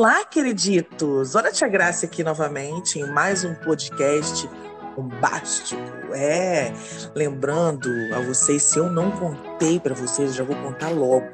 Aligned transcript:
Olá, 0.00 0.24
queriditos! 0.24 1.34
Olha 1.34 1.50
a 1.50 1.52
Tia 1.52 1.68
Graça 1.68 2.06
aqui 2.06 2.24
novamente 2.24 2.98
em 2.98 3.06
mais 3.12 3.44
um 3.44 3.54
podcast 3.54 4.48
bombástico. 4.96 5.78
É, 6.14 6.72
lembrando 7.14 7.90
a 8.14 8.20
vocês, 8.20 8.62
se 8.62 8.78
eu 8.78 8.88
não 8.88 9.10
contei 9.10 9.78
para 9.78 9.94
vocês, 9.94 10.34
já 10.34 10.42
vou 10.42 10.56
contar 10.56 10.88
logo. 10.88 11.28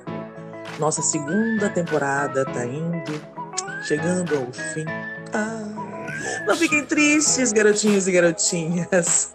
Nossa 0.80 1.00
segunda 1.00 1.70
temporada 1.70 2.44
tá 2.44 2.66
indo, 2.66 3.12
chegando 3.84 4.34
ao 4.34 4.52
fim. 4.52 4.84
Ah, 5.32 6.42
não 6.44 6.56
fiquem 6.56 6.84
tristes, 6.84 7.52
garotinhos 7.52 8.08
e 8.08 8.10
garotinhas. 8.10 9.32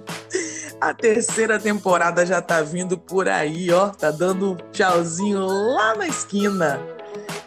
A 0.80 0.94
terceira 0.94 1.58
temporada 1.58 2.24
já 2.24 2.40
tá 2.40 2.62
vindo 2.62 2.96
por 2.96 3.28
aí, 3.28 3.70
ó. 3.70 3.90
Tá 3.90 4.10
dando 4.10 4.56
tchauzinho 4.72 5.44
lá 5.44 5.94
na 5.94 6.06
esquina. 6.06 6.80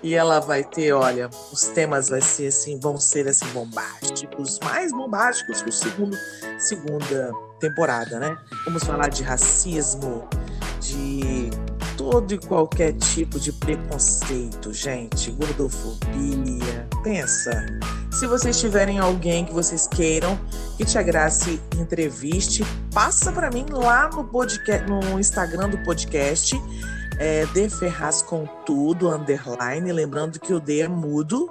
E 0.04 0.16
ela 0.16 0.40
vai 0.40 0.64
ter, 0.64 0.94
olha, 0.94 1.30
os 1.52 1.66
temas 1.68 2.10
vai 2.10 2.22
ser 2.22 2.48
assim, 2.48 2.80
vão 2.80 2.98
ser 2.98 3.28
assim 3.28 3.46
bombásticos, 3.54 4.60
mais 4.64 4.92
bombásticos 4.92 5.62
que 5.62 5.70
o 5.70 5.74
segundo 5.74 6.18
segunda 6.58 7.32
temporada, 7.60 8.20
né? 8.20 8.38
Vamos 8.66 8.84
falar 8.84 9.10
de 9.10 9.24
racismo, 9.24 10.28
de 10.80 11.50
todo 11.96 12.34
e 12.34 12.40
qualquer 12.40 12.94
tipo 12.94 13.40
de 13.40 13.52
preconceito, 13.54 14.74
gente, 14.74 15.30
gordofobia. 15.32 16.88
Pensa, 17.04 17.52
se 18.12 18.26
vocês 18.26 18.60
tiverem 18.60 18.98
alguém 18.98 19.46
que 19.46 19.54
vocês 19.54 19.88
queiram 19.88 20.40
que 20.78 20.86
Tia 20.86 21.04
Grace 21.04 21.62
entreviste, 21.80 22.64
passa 22.92 23.32
para 23.32 23.52
mim 23.52 23.66
lá 23.70 24.10
no 24.10 24.24
podcast, 24.24 24.90
no 24.90 25.20
Instagram 25.20 25.70
do 25.70 25.78
podcast, 25.80 26.60
é, 27.20 27.46
D 27.48 27.70
Ferraz 27.70 28.22
com 28.22 28.46
tudo, 28.66 29.10
underline, 29.10 29.92
lembrando 29.92 30.40
que 30.40 30.54
o 30.54 30.60
D 30.60 30.82
é 30.82 30.88
mudo, 30.88 31.50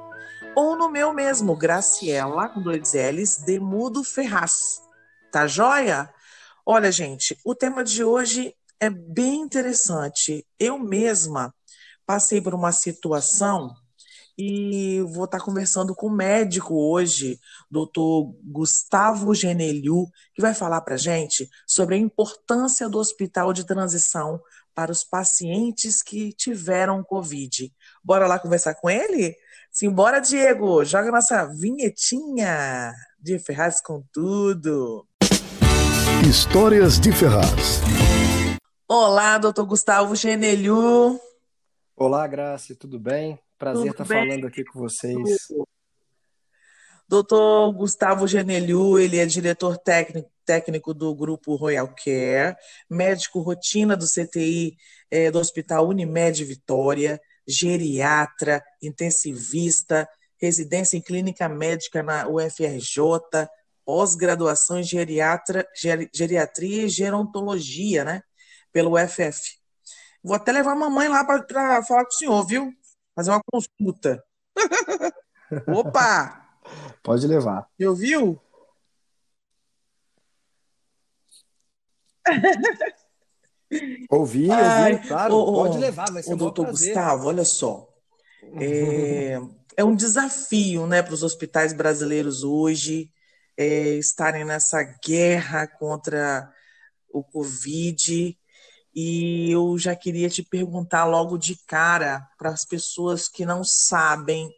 ou 0.57 0.77
no 0.77 0.91
meu 0.91 1.13
mesmo, 1.13 1.57
Graciela, 1.57 2.49
com 2.49 2.61
dois 2.61 2.93
L's, 2.95 3.39
D 3.39 3.59
mudo 3.59 4.03
Ferraz. 4.03 4.81
Tá 5.31 5.47
joia? 5.47 6.13
Olha, 6.67 6.91
gente, 6.91 7.39
o 7.45 7.55
tema 7.55 7.85
de 7.85 8.03
hoje 8.03 8.55
é 8.81 8.91
bem 8.91 9.43
interessante. 9.43 10.47
Eu 10.59 10.79
mesma 10.79 11.55
passei 12.05 12.41
por 12.41 12.55
uma 12.55 12.73
situação 12.73 13.75
e 14.37 15.03
vou 15.03 15.27
estar 15.27 15.41
conversando 15.41 15.95
com 15.95 16.07
o 16.07 16.11
médico 16.11 16.75
hoje, 16.75 17.39
doutor 17.71 18.35
Gustavo 18.43 19.35
Geneliu, 19.35 20.07
que 20.35 20.41
vai 20.41 20.55
falar 20.55 20.81
para 20.81 20.97
gente 20.97 21.49
sobre 21.67 21.95
a 21.95 21.99
importância 21.99 22.89
do 22.89 22.99
hospital 22.99 23.53
de 23.53 23.67
transição 23.67 24.41
para 24.75 24.93
os 24.93 25.05
pacientes 25.05 26.03
que 26.03 26.33
tiveram 26.33 27.03
Covid. 27.03 27.73
Bora 28.03 28.27
lá 28.27 28.39
conversar 28.39 28.75
com 28.75 28.89
ele? 28.89 29.37
Simbora, 29.71 30.21
Diego! 30.21 30.85
Joga 30.85 31.11
nossa 31.11 31.47
vinhetinha 31.47 32.93
de 33.19 33.39
Ferraz 33.39 33.81
com 33.81 34.03
tudo. 34.13 35.07
Histórias 36.29 36.99
de 36.99 37.13
Ferraz. 37.13 37.81
Olá, 38.89 39.39
doutor 39.39 39.65
Gustavo 39.67 40.17
Geneliu. 40.17 41.21
Olá, 41.97 42.27
Graça, 42.27 42.75
tudo 42.75 42.99
bem? 42.99 43.39
Prazer 43.59 43.93
tudo 43.93 44.03
estar 44.03 44.05
bem? 44.05 44.29
falando 44.29 44.47
aqui 44.47 44.65
com 44.65 44.81
vocês. 44.81 45.49
Doutor 47.09 47.73
Gustavo 47.73 48.27
Geneliu, 48.27 48.99
ele 48.99 49.19
é 49.19 49.27
diretor 49.27 49.77
técnico, 49.77 50.31
técnico 50.51 50.93
do 50.93 51.15
grupo 51.15 51.55
Royal 51.55 51.87
Care, 51.95 52.57
médico 52.91 53.39
rotina 53.39 53.97
do 53.97 54.05
CTI 54.05 54.77
é, 55.09 55.31
do 55.31 55.39
Hospital 55.39 55.87
Unimed 55.87 56.45
Vitória, 56.45 57.21
geriatra, 57.47 58.61
intensivista, 58.83 60.09
residência 60.43 60.97
em 60.97 61.01
clínica 61.01 61.49
médica 61.49 62.03
na 62.03 62.27
UFRJ, 62.27 63.49
pós-graduação 63.85 64.81
em 64.81 64.83
geriatra, 64.83 65.65
ger, 65.73 66.11
geriatria 66.13 66.83
e 66.83 66.89
gerontologia, 66.89 68.05
né? 68.05 68.21
pelo 68.73 68.97
UFF. 68.97 69.57
Vou 70.21 70.35
até 70.35 70.51
levar 70.51 70.73
a 70.73 70.75
mamãe 70.75 71.07
lá 71.07 71.25
para 71.25 71.81
falar 71.85 72.05
com 72.05 72.11
o 72.11 72.19
senhor, 72.19 72.45
viu? 72.45 72.73
Fazer 73.15 73.31
uma 73.31 73.41
consulta. 73.47 74.21
Opa! 75.73 76.45
Pode 77.05 77.25
levar. 77.29 77.69
Eu 77.79 77.95
viu? 77.95 78.41
Ouvi, 84.11 84.49
ouvi, 84.51 85.07
claro. 85.07 85.37
Ô, 85.37 85.53
pode 85.53 85.79
levar, 85.79 86.11
vai 86.11 86.23
ser 86.23 86.31
o 86.31 86.35
um 86.35 86.37
doutor 86.37 86.67
Gustavo, 86.71 87.29
olha 87.29 87.45
só. 87.45 87.89
É, 88.59 89.39
é 89.77 89.85
um 89.85 89.95
desafio 89.95 90.87
né, 90.89 91.03
para 91.03 91.15
os 91.15 91.23
hospitais 91.23 91.73
brasileiros 91.73 92.43
hoje 92.43 93.13
é, 93.57 93.95
estarem 93.95 94.45
nessa 94.45 94.83
guerra 95.05 95.69
contra 95.69 96.53
o 97.13 97.23
Covid. 97.23 98.37
E 98.93 99.51
eu 99.53 99.79
já 99.79 99.95
queria 99.95 100.29
te 100.29 100.43
perguntar 100.43 101.05
logo 101.05 101.39
de 101.39 101.55
cara 101.67 102.29
para 102.37 102.51
as 102.51 102.65
pessoas 102.65 103.29
que 103.29 103.47
não 103.47 103.63
sabem 103.63 104.51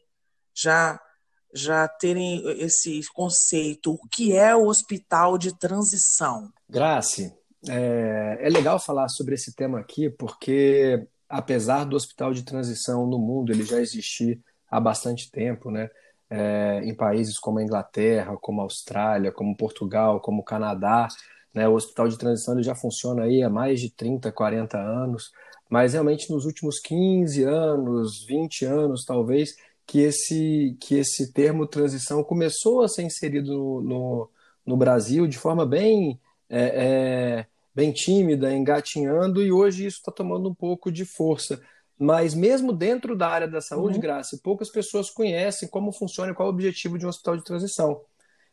já 0.54 0.98
já 1.54 1.86
terem 1.86 2.42
esse 2.62 3.02
conceito, 3.12 3.92
o 3.92 4.08
que 4.08 4.34
é 4.34 4.56
o 4.56 4.68
hospital 4.68 5.36
de 5.36 5.54
transição? 5.58 6.50
Grace, 6.66 7.30
é, 7.68 8.38
é 8.40 8.48
legal 8.48 8.78
falar 8.78 9.08
sobre 9.08 9.34
esse 9.34 9.54
tema 9.54 9.78
aqui, 9.78 10.10
porque 10.10 11.06
apesar 11.28 11.84
do 11.84 11.96
hospital 11.96 12.32
de 12.34 12.42
transição 12.42 13.06
no 13.06 13.18
mundo 13.18 13.52
ele 13.52 13.64
já 13.64 13.80
existir 13.80 14.40
há 14.70 14.80
bastante 14.80 15.30
tempo, 15.30 15.70
né? 15.70 15.90
É, 16.28 16.80
em 16.84 16.94
países 16.94 17.38
como 17.38 17.58
a 17.58 17.62
Inglaterra, 17.62 18.38
como 18.40 18.60
a 18.60 18.64
Austrália, 18.64 19.30
como 19.30 19.56
Portugal, 19.56 20.18
como 20.20 20.40
o 20.40 20.44
Canadá, 20.44 21.08
né? 21.54 21.68
O 21.68 21.74
hospital 21.74 22.08
de 22.08 22.18
transição 22.18 22.54
ele 22.54 22.62
já 22.62 22.74
funciona 22.74 23.24
aí 23.24 23.42
há 23.42 23.50
mais 23.50 23.80
de 23.80 23.90
30, 23.90 24.32
40 24.32 24.78
anos, 24.78 25.30
mas 25.68 25.92
realmente 25.92 26.30
nos 26.30 26.44
últimos 26.46 26.78
15 26.80 27.44
anos, 27.44 28.24
20 28.26 28.64
anos 28.64 29.04
talvez, 29.04 29.54
que 29.86 30.00
esse, 30.00 30.76
que 30.80 30.96
esse 30.96 31.32
termo 31.32 31.66
transição 31.66 32.24
começou 32.24 32.82
a 32.82 32.88
ser 32.88 33.02
inserido 33.02 33.52
no, 33.52 33.80
no, 33.82 34.30
no 34.66 34.76
Brasil 34.76 35.26
de 35.26 35.38
forma 35.38 35.66
bem, 35.66 36.20
é, 36.48 36.60
é, 36.60 37.46
bem 37.74 37.92
tímida, 37.92 38.52
engatinhando, 38.52 39.42
e 39.42 39.50
hoje 39.50 39.86
isso 39.86 39.98
está 39.98 40.12
tomando 40.12 40.48
um 40.48 40.54
pouco 40.54 40.90
de 40.90 41.04
força. 41.04 41.60
Mas 41.98 42.34
mesmo 42.34 42.72
dentro 42.72 43.16
da 43.16 43.28
área 43.28 43.48
da 43.48 43.60
saúde, 43.60 43.96
uhum. 43.96 44.00
Graça, 44.00 44.38
poucas 44.42 44.70
pessoas 44.70 45.10
conhecem 45.10 45.68
como 45.68 45.92
funciona 45.92 46.32
e 46.32 46.34
qual 46.34 46.48
é 46.48 46.50
o 46.50 46.54
objetivo 46.54 46.98
de 46.98 47.06
um 47.06 47.08
hospital 47.08 47.36
de 47.36 47.44
transição. 47.44 48.00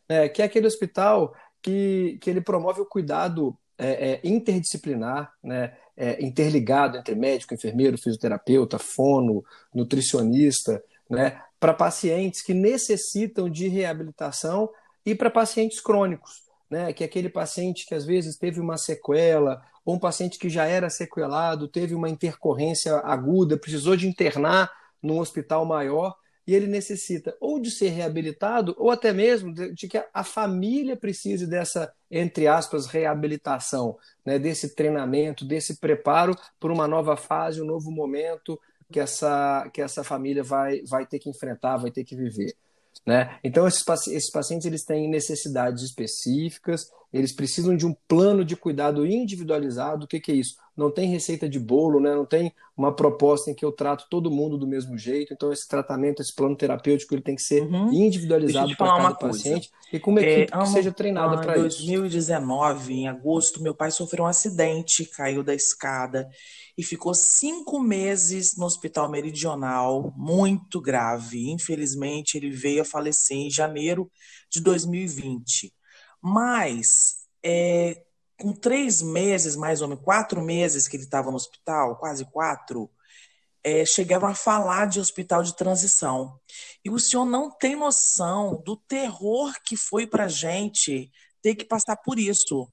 É, 0.08 0.28
que 0.28 0.42
é 0.42 0.44
aquele 0.44 0.66
hospital 0.66 1.34
que, 1.62 2.18
que 2.20 2.30
ele 2.30 2.40
promove 2.40 2.80
o 2.80 2.86
cuidado 2.86 3.56
é, 3.78 4.12
é, 4.12 4.20
interdisciplinar, 4.22 5.32
né, 5.42 5.74
é, 5.96 6.22
interligado 6.22 6.98
entre 6.98 7.14
médico, 7.14 7.54
enfermeiro, 7.54 7.96
fisioterapeuta, 7.96 8.78
fono, 8.78 9.42
nutricionista, 9.74 10.82
né, 11.08 11.40
para 11.58 11.74
pacientes 11.74 12.42
que 12.42 12.54
necessitam 12.54 13.48
de 13.48 13.68
reabilitação 13.68 14.68
e 15.04 15.14
para 15.14 15.30
pacientes 15.30 15.80
crônicos, 15.80 16.42
né, 16.70 16.92
que 16.92 17.02
aquele 17.02 17.28
paciente 17.28 17.84
que 17.84 17.94
às 17.94 18.04
vezes 18.04 18.36
teve 18.36 18.60
uma 18.60 18.78
sequela, 18.78 19.60
ou 19.84 19.96
um 19.96 19.98
paciente 19.98 20.38
que 20.38 20.48
já 20.48 20.66
era 20.66 20.88
sequelado, 20.88 21.66
teve 21.66 21.94
uma 21.94 22.08
intercorrência 22.08 22.96
aguda, 22.98 23.58
precisou 23.58 23.96
de 23.96 24.06
internar 24.06 24.70
num 25.02 25.18
hospital 25.18 25.64
maior 25.64 26.14
e 26.46 26.54
ele 26.54 26.66
necessita 26.66 27.36
ou 27.40 27.60
de 27.60 27.70
ser 27.70 27.88
reabilitado 27.88 28.74
ou 28.78 28.90
até 28.90 29.12
mesmo 29.12 29.52
de, 29.52 29.72
de 29.72 29.88
que 29.88 30.02
a 30.12 30.24
família 30.24 30.96
precise 30.96 31.46
dessa, 31.46 31.92
entre 32.10 32.46
aspas, 32.46 32.86
reabilitação, 32.86 33.96
né, 34.24 34.38
desse 34.38 34.74
treinamento, 34.74 35.44
desse 35.44 35.78
preparo 35.78 36.36
para 36.58 36.72
uma 36.72 36.86
nova 36.86 37.16
fase, 37.16 37.60
um 37.60 37.66
novo 37.66 37.90
momento 37.90 38.60
que 38.90 38.98
essa, 38.98 39.68
que 39.72 39.80
essa 39.80 40.02
família 40.02 40.42
vai, 40.42 40.82
vai 40.82 41.06
ter 41.06 41.18
que 41.18 41.30
enfrentar, 41.30 41.76
vai 41.76 41.90
ter 41.90 42.04
que 42.04 42.16
viver. 42.16 42.54
Né? 43.06 43.38
Então, 43.42 43.66
esses, 43.66 43.84
esses 44.08 44.30
pacientes 44.30 44.66
eles 44.66 44.84
têm 44.84 45.08
necessidades 45.08 45.82
específicas 45.82 46.86
eles 47.12 47.32
precisam 47.32 47.76
de 47.76 47.84
um 47.84 47.94
plano 48.06 48.44
de 48.44 48.54
cuidado 48.54 49.04
individualizado. 49.04 50.04
O 50.04 50.08
que, 50.08 50.20
que 50.20 50.30
é 50.30 50.34
isso? 50.34 50.56
Não 50.76 50.90
tem 50.90 51.08
receita 51.08 51.48
de 51.48 51.58
bolo, 51.58 52.00
né? 52.00 52.14
não 52.14 52.24
tem 52.24 52.52
uma 52.76 52.94
proposta 52.94 53.50
em 53.50 53.54
que 53.54 53.64
eu 53.64 53.72
trato 53.72 54.06
todo 54.08 54.30
mundo 54.30 54.56
do 54.56 54.66
mesmo 54.66 54.96
jeito. 54.96 55.34
Então, 55.34 55.52
esse 55.52 55.68
tratamento, 55.68 56.22
esse 56.22 56.34
plano 56.34 56.56
terapêutico, 56.56 57.12
ele 57.12 57.22
tem 57.22 57.34
que 57.34 57.42
ser 57.42 57.62
uhum. 57.62 57.92
individualizado 57.92 58.74
para 58.76 58.96
cada 58.96 59.14
paciente 59.14 59.70
e 59.92 59.98
com 59.98 60.12
uma 60.12 60.22
equipe 60.22 60.56
é, 60.56 60.58
que 60.58 60.68
seja 60.68 60.92
treinada 60.92 61.38
para 61.40 61.58
isso. 61.58 61.82
Em 61.82 61.98
2019, 61.98 62.94
em 62.94 63.08
agosto, 63.08 63.62
meu 63.62 63.74
pai 63.74 63.90
sofreu 63.90 64.24
um 64.24 64.28
acidente, 64.28 65.04
caiu 65.04 65.42
da 65.42 65.54
escada 65.54 66.28
e 66.78 66.82
ficou 66.82 67.12
cinco 67.12 67.80
meses 67.80 68.56
no 68.56 68.64
hospital 68.64 69.10
meridional, 69.10 70.14
muito 70.16 70.80
grave. 70.80 71.50
Infelizmente, 71.50 72.38
ele 72.38 72.50
veio 72.50 72.82
a 72.82 72.84
falecer 72.84 73.36
em 73.36 73.50
janeiro 73.50 74.10
de 74.48 74.60
2020. 74.60 75.72
Mas, 76.20 77.26
é, 77.42 78.02
com 78.38 78.52
três 78.52 79.02
meses, 79.02 79.56
mais 79.56 79.82
ou 79.82 79.88
menos, 79.88 80.04
quatro 80.04 80.42
meses 80.42 80.88
que 80.88 80.96
ele 80.96 81.04
estava 81.04 81.30
no 81.30 81.36
hospital, 81.36 81.96
quase 81.96 82.24
quatro, 82.24 82.90
é, 83.62 83.84
chegavam 83.84 84.30
a 84.30 84.34
falar 84.34 84.86
de 84.86 85.00
hospital 85.00 85.42
de 85.42 85.54
transição. 85.54 86.38
E 86.84 86.90
o 86.90 86.98
senhor 86.98 87.24
não 87.24 87.50
tem 87.50 87.76
noção 87.76 88.62
do 88.64 88.76
terror 88.76 89.52
que 89.64 89.76
foi 89.76 90.06
para 90.06 90.24
a 90.24 90.28
gente 90.28 91.10
ter 91.42 91.54
que 91.54 91.64
passar 91.64 91.96
por 91.96 92.18
isso 92.18 92.70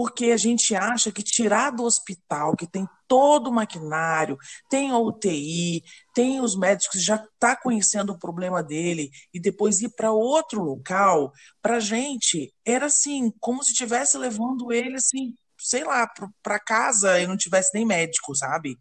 porque 0.00 0.32
a 0.32 0.36
gente 0.38 0.74
acha 0.74 1.12
que 1.12 1.22
tirar 1.22 1.68
do 1.72 1.82
hospital, 1.84 2.56
que 2.56 2.66
tem 2.66 2.88
todo 3.06 3.48
o 3.50 3.52
maquinário, 3.52 4.38
tem 4.70 4.90
a 4.90 4.96
UTI, 4.96 5.84
tem 6.14 6.40
os 6.40 6.56
médicos 6.56 6.96
que 6.96 7.04
já 7.04 7.16
está 7.16 7.54
conhecendo 7.54 8.10
o 8.14 8.18
problema 8.18 8.62
dele, 8.62 9.10
e 9.34 9.38
depois 9.38 9.82
ir 9.82 9.90
para 9.90 10.10
outro 10.10 10.62
local, 10.62 11.30
para 11.60 11.78
gente 11.80 12.50
era 12.64 12.86
assim, 12.86 13.30
como 13.38 13.62
se 13.62 13.72
estivesse 13.72 14.16
levando 14.16 14.72
ele 14.72 14.96
assim, 14.96 15.34
sei 15.58 15.84
lá, 15.84 16.10
para 16.42 16.58
casa 16.58 17.20
e 17.20 17.26
não 17.26 17.36
tivesse 17.36 17.72
nem 17.74 17.84
médico, 17.84 18.34
sabe? 18.34 18.78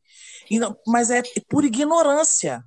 Não, 0.50 0.74
mas 0.88 1.10
é 1.10 1.21
por 1.50 1.66
ignorância 1.66 2.63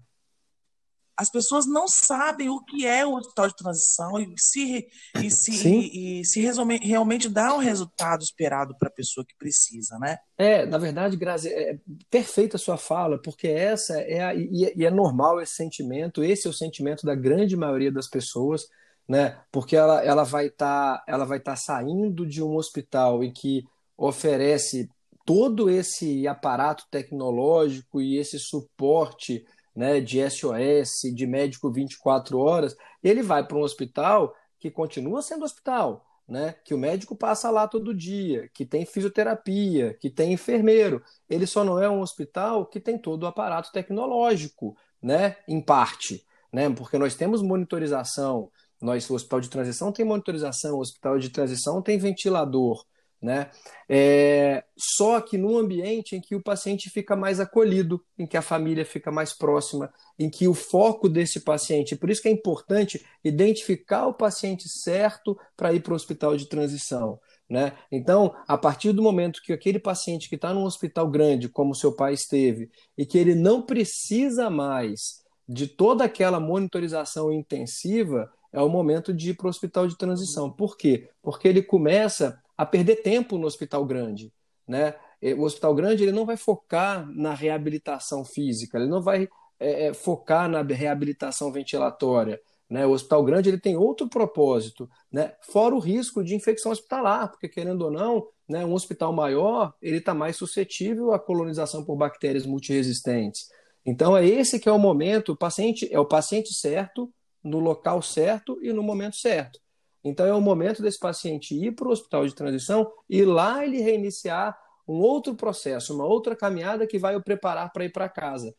as 1.17 1.31
pessoas 1.31 1.67
não 1.67 1.87
sabem 1.87 2.49
o 2.49 2.63
que 2.65 2.87
é 2.87 3.05
o 3.05 3.15
hospital 3.15 3.49
de 3.49 3.57
transição 3.57 4.19
e 4.19 4.35
se, 4.37 4.87
e 5.23 5.31
se, 5.31 5.69
e, 5.69 6.21
e 6.21 6.25
se 6.25 6.41
resume, 6.41 6.79
realmente 6.79 7.29
dá 7.29 7.53
o 7.53 7.57
um 7.57 7.61
resultado 7.61 8.23
esperado 8.23 8.77
para 8.79 8.89
a 8.89 8.93
pessoa 8.93 9.25
que 9.25 9.37
precisa, 9.37 9.99
né? 9.99 10.19
É, 10.39 10.65
na 10.65 10.79
verdade, 10.79 11.17
Grazi, 11.17 11.49
é 11.49 11.79
perfeita 12.11 12.57
a 12.57 12.61
sua 12.61 12.77
fala, 12.77 13.21
porque 13.21 13.47
essa 13.47 14.01
é 14.01 14.25
a, 14.25 14.35
e, 14.35 14.65
é, 14.65 14.73
e 14.77 14.85
é 14.85 14.91
normal 14.91 15.41
esse 15.41 15.55
sentimento, 15.55 16.25
esse 16.25 16.47
é 16.47 16.51
o 16.51 16.55
sentimento 16.55 17.05
da 17.05 17.15
grande 17.15 17.57
maioria 17.57 17.93
das 17.93 18.09
pessoas, 18.09 18.67
né? 19.07 19.39
Porque 19.51 19.77
ela, 19.77 20.03
ela 20.03 20.25
vai 20.25 20.47
estar 20.47 20.99
tá, 20.99 21.05
ela 21.07 21.25
vai 21.25 21.39
estar 21.39 21.53
tá 21.53 21.57
saindo 21.57 22.27
de 22.27 22.43
um 22.43 22.57
hospital 22.57 23.23
em 23.23 23.33
que 23.33 23.65
oferece 23.97 24.89
todo 25.25 25.71
esse 25.71 26.27
aparato 26.27 26.85
tecnológico 26.91 28.01
e 28.01 28.19
esse 28.19 28.39
suporte 28.39 29.45
né, 29.75 30.01
de 30.01 30.19
SOS, 30.29 31.15
de 31.15 31.27
médico 31.27 31.71
24 31.71 32.39
horas, 32.39 32.77
ele 33.03 33.23
vai 33.23 33.47
para 33.47 33.57
um 33.57 33.63
hospital 33.63 34.35
que 34.59 34.71
continua 34.71 35.23
sendo 35.23 35.45
hospital, 35.45 36.05
né, 36.29 36.55
que 36.65 36.75
o 36.75 36.79
médico 36.79 37.17
passa 37.17 37.51
lá 37.51 37.67
todo 37.67 37.95
dia, 37.95 38.49
que 38.55 38.65
tem 38.65 38.87
fisioterapia, 38.87 39.95
que 40.01 40.09
tem 40.09 40.33
enfermeiro. 40.33 41.03
Ele 41.29 41.47
só 41.47 41.65
não 41.65 41.83
é 41.83 41.89
um 41.89 42.01
hospital 42.01 42.67
que 42.67 42.79
tem 42.79 42.99
todo 42.99 43.25
o 43.25 43.27
aparato 43.27 43.73
tecnológico, 43.73 44.77
né, 45.03 45.37
em 45.49 45.61
parte, 45.61 46.25
né, 46.53 46.71
porque 46.71 46.99
nós 46.99 47.15
temos 47.15 47.43
monitorização, 47.43 48.51
nós, 48.81 49.09
o 49.09 49.15
hospital 49.15 49.41
de 49.41 49.49
transição 49.49 49.93
tem 49.93 50.05
monitorização, 50.05 50.77
o 50.77 50.81
hospital 50.81 51.19
de 51.19 51.31
transição 51.31 51.81
tem 51.81 51.99
ventilador, 51.99 52.85
né? 53.23 53.51
É, 53.89 54.65
só 54.77 55.21
que 55.21 55.39
num 55.39 55.57
ambiente 55.57 56.17
em 56.17 56.21
que 56.21 56.35
o 56.35 56.43
paciente 56.43 56.91
fica 56.91 57.15
mais 57.15 57.39
acolhido, 57.39 58.05
em 58.19 58.27
que 58.27 58.37
a 58.37 58.43
família 58.43 58.85
fica 58.85 59.13
mais 59.13 59.33
próxima, 59.33 59.93
em 60.19 60.29
que 60.29 60.49
o 60.49 60.55
foco 60.55 61.09
desse 61.09 61.41
paciente, 61.41 61.95
por 61.95 62.11
isso 62.11 62.21
que 62.21 62.29
é 62.29 62.33
importante 62.33 63.07
identificar 63.23 64.09
o 64.09 64.15
paciente 64.15 64.69
certo 64.69 65.39
para 65.57 65.73
ir 65.73 65.81
para 65.81 65.93
o 65.93 65.97
hospital 65.97 66.37
de 66.37 66.49
transição. 66.49 67.21
Né? 67.49 67.73
Então, 67.93 68.35
a 68.49 68.59
partir 68.59 68.93
do 68.93 69.03
momento 69.03 69.43
que 69.43 69.53
aquele 69.53 69.79
paciente 69.79 70.29
que 70.29 70.35
está 70.35 70.53
num 70.53 70.65
hospital 70.65 71.09
grande, 71.09 71.49
como 71.49 71.75
seu 71.75 71.93
pai 71.95 72.15
esteve, 72.15 72.71
e 72.97 73.07
que 73.07 73.19
ele 73.19 73.35
não 73.35 73.63
precisa 73.63 74.51
mais 74.51 75.23
de 75.49 75.67
toda 75.67 76.05
aquela 76.05 76.41
monitorização 76.41 77.33
intensiva, 77.33 78.33
é 78.53 78.61
o 78.61 78.69
momento 78.69 79.13
de 79.13 79.31
ir 79.31 79.35
para 79.35 79.47
o 79.47 79.51
hospital 79.51 79.87
de 79.87 79.97
transição. 79.97 80.51
Por 80.51 80.77
quê? 80.77 81.11
Porque 81.23 81.47
ele 81.47 81.63
começa 81.63 82.41
a 82.63 82.67
perder 82.67 83.03
tempo 83.03 83.37
no 83.37 83.47
hospital 83.47 83.85
grande. 83.85 84.33
Né? 84.69 84.95
O 85.37 85.43
hospital 85.43 85.75
grande 85.75 86.05
ele 86.05 86.13
não 86.13 86.25
vai 86.25 86.37
focar 86.37 87.05
na 87.11 87.35
reabilitação 87.35 88.25
física, 88.25 88.79
ele 88.79 88.89
não 88.89 89.03
vai 89.03 89.29
é, 89.59 89.87
é, 89.87 89.95
focar 89.95 90.49
na 90.49 90.63
reabilitação 90.63 91.51
ventilatória. 91.51 92.41
Né? 92.71 92.87
O 92.87 92.93
hospital 92.93 93.25
grande 93.25 93.49
ele 93.49 93.59
tem 93.59 93.77
outro 93.77 94.09
propósito, 94.09 94.89
né? 95.11 95.35
fora 95.43 95.75
o 95.75 95.81
risco 95.81 96.23
de 96.23 96.37
infecção 96.37 96.71
hospitalar, 96.71 97.33
porque 97.33 97.49
querendo 97.49 97.83
ou 97.83 97.91
não, 97.91 98.29
né, 98.49 98.65
um 98.65 98.75
hospital 98.75 99.13
maior 99.13 99.75
ele 99.83 99.97
está 99.97 100.15
mais 100.15 100.37
suscetível 100.37 101.13
à 101.13 101.19
colonização 101.19 101.85
por 101.85 101.97
bactérias 101.97 102.47
multiresistentes. 102.47 103.49
Então 103.85 104.17
é 104.17 104.25
esse 104.25 104.61
que 104.61 104.69
é 104.69 104.73
o 104.73 104.79
momento, 104.79 105.33
o 105.33 105.37
paciente 105.37 105.89
é 105.93 105.99
o 105.99 106.07
paciente 106.07 106.55
certo, 106.55 107.13
no 107.43 107.59
local 107.59 108.01
certo 108.01 108.57
e 108.63 108.73
no 108.73 108.85
momento 108.85 109.17
certo. 109.17 109.59
Então 110.05 110.27
é 110.27 110.35
o 110.35 110.41
momento 110.41 110.83
desse 110.83 110.99
paciente 110.99 111.55
ir 111.55 111.73
para 111.73 111.89
o 111.89 111.93
hospital 111.93 112.27
de 112.27 112.35
transição 112.35 112.91
e 113.09 113.25
lá 113.25 113.65
ele 113.65 113.81
reiniciar 113.81 114.59
um 114.87 115.01
outro 115.01 115.35
processo, 115.35 115.95
uma 115.95 116.05
outra 116.05 116.35
caminhada 116.35 116.87
que 116.87 116.99
vai 116.99 117.15
o 117.15 117.23
preparar 117.23 117.73
para 117.73 117.85
ir 117.85 117.93
para 117.93 118.09
casa. 118.09 118.55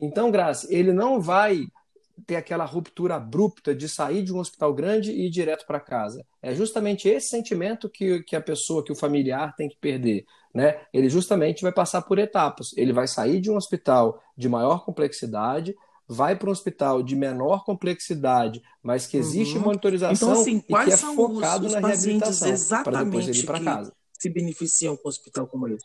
Então, 0.00 0.30
Graça, 0.30 0.66
ele 0.70 0.92
não 0.92 1.20
vai 1.20 1.66
ter 2.26 2.36
aquela 2.36 2.64
ruptura 2.64 3.16
abrupta 3.16 3.74
de 3.74 3.88
sair 3.88 4.22
de 4.22 4.32
um 4.32 4.38
hospital 4.38 4.74
grande 4.74 5.12
e 5.12 5.26
ir 5.26 5.30
direto 5.30 5.66
para 5.66 5.80
casa. 5.80 6.24
É 6.42 6.54
justamente 6.54 7.08
esse 7.08 7.28
sentimento 7.28 7.88
que, 7.88 8.22
que 8.24 8.34
a 8.34 8.40
pessoa, 8.40 8.84
que 8.84 8.92
o 8.92 8.96
familiar 8.96 9.54
tem 9.56 9.68
que 9.68 9.76
perder. 9.76 10.24
Né? 10.52 10.80
Ele 10.92 11.08
justamente 11.08 11.62
vai 11.62 11.72
passar 11.72 12.02
por 12.02 12.18
etapas. 12.18 12.76
Ele 12.76 12.92
vai 12.92 13.06
sair 13.06 13.40
de 13.40 13.50
um 13.50 13.56
hospital 13.56 14.20
de 14.36 14.48
maior 14.48 14.84
complexidade, 14.84 15.76
vai 16.08 16.34
para 16.34 16.48
um 16.48 16.52
hospital 16.52 17.02
de 17.02 17.14
menor 17.14 17.64
complexidade, 17.64 18.62
mas 18.82 19.06
que 19.06 19.18
existe 19.18 19.58
uhum. 19.58 19.64
monitorização 19.64 20.30
então, 20.30 20.40
assim, 20.40 20.56
e 20.56 20.84
que 20.84 20.92
é 20.92 20.96
focado 20.96 21.66
os, 21.66 21.74
os 21.74 21.80
na 21.80 21.88
reabilitação 21.88 22.82
para 22.82 23.04
depois 23.04 23.28
ele 23.28 23.38
ir 23.38 23.46
para 23.46 23.62
casa. 23.62 23.92
Se 24.18 24.30
beneficiam 24.30 24.96
com 24.96 25.06
um 25.06 25.10
hospital 25.10 25.46
como 25.46 25.68
esse? 25.68 25.84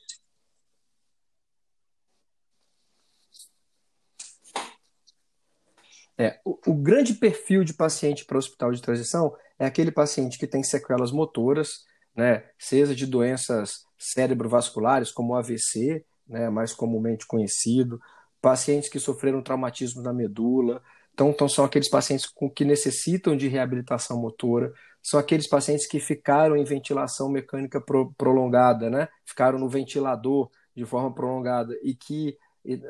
É, 6.18 6.40
o, 6.46 6.58
o 6.68 6.74
grande 6.74 7.16
perfil 7.16 7.64
de 7.64 7.74
paciente 7.74 8.24
para 8.24 8.36
o 8.36 8.40
hospital 8.40 8.72
de 8.72 8.82
transição 8.82 9.36
é 9.60 9.66
aquele 9.66 9.92
paciente 9.92 10.38
que 10.38 10.48
tem 10.48 10.64
sequelas 10.64 11.12
motoras, 11.12 11.84
né, 12.16 12.50
seja 12.58 12.96
de 12.96 13.06
doenças 13.06 13.86
cerebrovasculares, 13.98 15.12
como 15.12 15.34
o 15.34 15.36
AVC, 15.36 16.06
né, 16.28 16.50
mais 16.50 16.74
comumente 16.74 17.26
conhecido, 17.26 18.00
pacientes 18.44 18.90
que 18.90 19.00
sofreram 19.00 19.42
traumatismo 19.42 20.02
na 20.02 20.12
medula. 20.12 20.84
Então, 21.14 21.30
então 21.30 21.48
são 21.48 21.64
aqueles 21.64 21.90
pacientes 21.90 22.26
com, 22.26 22.50
que 22.50 22.66
necessitam 22.66 23.38
de 23.38 23.48
reabilitação 23.48 24.20
motora, 24.20 24.74
são 25.02 25.18
aqueles 25.20 25.48
pacientes 25.48 25.88
que 25.88 26.00
ficaram 26.00 26.58
em 26.58 26.64
ventilação 26.66 27.30
mecânica 27.30 27.80
pro, 27.80 28.14
prolongada, 28.18 28.90
né? 28.90 29.08
ficaram 29.26 29.58
no 29.58 29.70
ventilador 29.70 30.50
de 30.76 30.86
forma 30.86 31.14
prolongada 31.14 31.74
e 31.82 31.96
que 31.96 32.38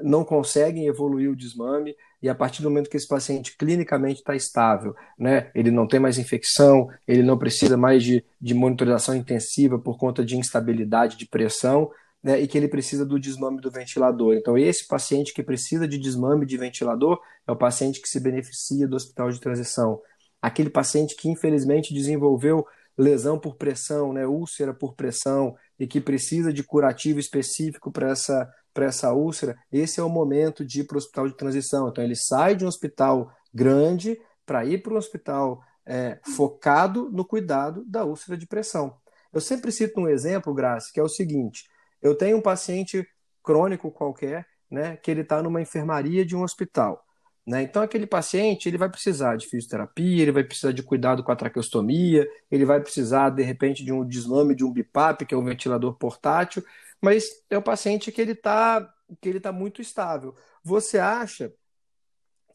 não 0.03 0.23
conseguem 0.23 0.85
evoluir 0.85 1.29
o 1.31 1.35
desmame, 1.35 1.95
e 2.21 2.29
a 2.29 2.35
partir 2.35 2.61
do 2.61 2.69
momento 2.69 2.89
que 2.89 2.95
esse 2.95 3.07
paciente 3.07 3.57
clinicamente 3.57 4.19
está 4.19 4.35
estável, 4.35 4.95
né, 5.17 5.49
ele 5.55 5.71
não 5.71 5.87
tem 5.87 5.99
mais 5.99 6.19
infecção, 6.19 6.87
ele 7.07 7.23
não 7.23 7.37
precisa 7.37 7.75
mais 7.75 8.03
de, 8.03 8.23
de 8.39 8.53
monitorização 8.53 9.15
intensiva 9.15 9.79
por 9.79 9.97
conta 9.97 10.23
de 10.23 10.37
instabilidade 10.37 11.17
de 11.17 11.25
pressão, 11.25 11.89
né, 12.23 12.39
e 12.39 12.47
que 12.47 12.57
ele 12.57 12.67
precisa 12.67 13.05
do 13.05 13.19
desmame 13.19 13.59
do 13.59 13.69
ventilador. 13.69 14.35
Então, 14.35 14.57
esse 14.57 14.87
paciente 14.87 15.33
que 15.33 15.43
precisa 15.43 15.87
de 15.87 15.97
desmame 15.97 16.45
de 16.45 16.57
ventilador 16.57 17.19
é 17.45 17.51
o 17.51 17.55
paciente 17.55 18.01
que 18.01 18.07
se 18.07 18.19
beneficia 18.19 18.87
do 18.87 18.95
hospital 18.95 19.29
de 19.29 19.39
transição. 19.39 20.01
Aquele 20.41 20.69
paciente 20.69 21.15
que, 21.15 21.29
infelizmente, 21.29 21.93
desenvolveu 21.93 22.65
lesão 22.97 23.37
por 23.37 23.55
pressão, 23.55 24.13
né, 24.13 24.25
úlcera 24.25 24.73
por 24.73 24.95
pressão, 24.95 25.55
e 25.77 25.85
que 25.85 25.99
precisa 25.99 26.53
de 26.53 26.63
curativo 26.63 27.19
específico 27.19 27.91
para 27.91 28.11
essa, 28.11 28.49
essa 28.75 29.11
úlcera, 29.11 29.57
esse 29.71 29.99
é 29.99 30.03
o 30.03 30.09
momento 30.09 30.63
de 30.63 30.81
ir 30.81 30.83
para 30.85 30.95
o 30.95 30.97
hospital 30.99 31.27
de 31.27 31.35
transição. 31.35 31.89
Então, 31.89 32.03
ele 32.03 32.15
sai 32.15 32.55
de 32.55 32.63
um 32.63 32.67
hospital 32.67 33.31
grande 33.53 34.17
para 34.45 34.63
ir 34.65 34.81
para 34.81 34.93
um 34.93 34.97
hospital 34.97 35.61
é, 35.85 36.19
focado 36.35 37.09
no 37.11 37.25
cuidado 37.25 37.83
da 37.85 38.05
úlcera 38.05 38.37
de 38.37 38.47
pressão. 38.47 38.95
Eu 39.33 39.41
sempre 39.41 39.71
cito 39.71 39.99
um 39.99 40.07
exemplo, 40.07 40.53
Graça, 40.53 40.89
que 40.93 40.99
é 40.99 41.03
o 41.03 41.09
seguinte: 41.09 41.65
eu 42.03 42.15
tenho 42.15 42.37
um 42.37 42.41
paciente 42.41 43.07
crônico 43.41 43.89
qualquer, 43.89 44.45
né, 44.69 44.97
que 44.97 45.09
ele 45.09 45.21
está 45.21 45.41
numa 45.41 45.61
enfermaria 45.61 46.25
de 46.25 46.35
um 46.35 46.43
hospital. 46.43 47.03
Né? 47.45 47.63
Então, 47.63 47.81
aquele 47.81 48.05
paciente 48.07 48.69
ele 48.69 48.77
vai 48.77 48.89
precisar 48.89 49.35
de 49.35 49.47
fisioterapia, 49.47 50.21
ele 50.21 50.31
vai 50.31 50.43
precisar 50.43 50.71
de 50.71 50.83
cuidado 50.83 51.23
com 51.23 51.31
a 51.31 51.35
traqueostomia, 51.35 52.27
ele 52.49 52.65
vai 52.65 52.79
precisar, 52.79 53.29
de 53.29 53.43
repente, 53.43 53.83
de 53.83 53.91
um 53.91 54.05
deslame 54.05 54.55
de 54.55 54.63
um 54.63 54.71
BIPAP, 54.71 55.25
que 55.25 55.33
é 55.33 55.37
um 55.37 55.43
ventilador 55.43 55.93
portátil, 55.95 56.63
mas 57.01 57.29
é 57.49 57.57
um 57.57 57.61
paciente 57.61 58.11
que 58.11 58.21
ele 58.21 58.31
está 58.31 58.89
que 59.21 59.29
ele 59.29 59.39
tá 59.39 59.51
muito 59.51 59.81
estável. 59.81 60.33
Você 60.63 60.97
acha 60.97 61.53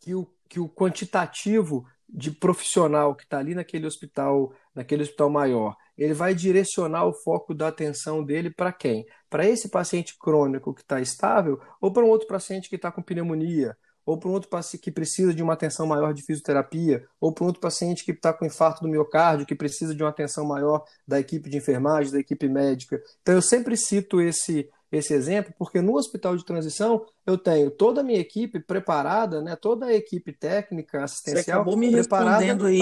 que 0.01 0.15
o, 0.15 0.27
que 0.49 0.59
o 0.59 0.69
quantitativo 0.69 1.87
de 2.09 2.31
profissional 2.31 3.15
que 3.15 3.25
está 3.25 3.39
ali 3.39 3.55
naquele 3.55 3.87
hospital, 3.87 4.53
naquele 4.75 5.03
hospital 5.03 5.29
maior, 5.29 5.77
ele 5.97 6.15
vai 6.15 6.35
direcionar 6.35 7.05
o 7.05 7.13
foco 7.13 7.53
da 7.55 7.69
atenção 7.69 8.25
dele 8.25 8.51
para 8.51 8.73
quem? 8.73 9.07
Para 9.29 9.47
esse 9.47 9.69
paciente 9.69 10.17
crônico 10.19 10.73
que 10.73 10.81
está 10.81 11.01
estável 11.01 11.61
ou 11.81 11.93
para 11.93 12.05
um 12.05 12.09
outro 12.09 12.29
paciente 12.29 12.69
que 12.69 12.77
está 12.77 12.91
com 12.91 13.03
pneumonia? 13.03 13.77
Ou 14.07 14.19
para 14.19 14.31
um 14.31 14.33
outro 14.33 14.49
paciente 14.49 14.81
que 14.85 14.91
precisa 14.91 15.35
de 15.35 15.43
uma 15.43 15.53
atenção 15.53 15.87
maior 15.87 16.15
de 16.15 16.23
fisioterapia, 16.23 17.07
ou 17.21 17.31
para 17.31 17.45
um 17.45 17.49
outro 17.49 17.61
paciente 17.61 18.07
que 18.07 18.13
está 18.13 18.33
com 18.33 18.47
infarto 18.47 18.81
do 18.81 18.89
miocárdio, 18.89 19.45
que 19.45 19.55
precisa 19.55 19.95
de 19.95 20.03
uma 20.03 20.09
atenção 20.09 20.47
maior 20.47 20.83
da 21.07 21.21
equipe 21.21 21.51
de 21.51 21.59
enfermagem, 21.59 22.13
da 22.13 22.19
equipe 22.19 22.49
médica. 22.49 23.03
Então, 23.21 23.35
eu 23.35 23.43
sempre 23.43 23.77
cito 23.77 24.19
esse, 24.23 24.71
esse 24.91 25.13
exemplo, 25.13 25.53
porque 25.59 25.81
no 25.83 25.97
hospital 25.97 26.37
de 26.37 26.45
transição 26.45 27.05
eu 27.27 27.37
tenho 27.37 27.71
toda 27.71 28.01
a 28.01 28.05
minha 28.05 28.19
equipe 28.19 28.59
preparada, 28.59 29.43
né, 29.43 29.55
toda 29.55 29.87
a 29.87 29.95
equipe 29.95 30.33
técnica, 30.33 31.05
assistencial, 31.05 31.45
Você 31.45 31.51
acabou 31.51 31.77
me 31.77 31.91
respondendo 31.91 32.67
aí 32.67 32.81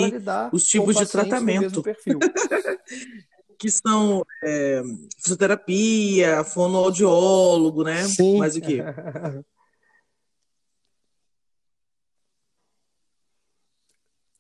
os 0.52 0.64
tipos 0.64 0.96
de 0.96 1.06
tratamento. 1.06 1.82
que 3.58 3.70
são 3.70 4.22
é, 4.44 4.82
fisioterapia, 5.18 6.44
fonoaudiólogo, 6.44 7.82
né? 7.82 8.04
Sim. 8.04 8.38
Mais 8.38 8.54
o 8.54 8.60
quê? 8.60 8.82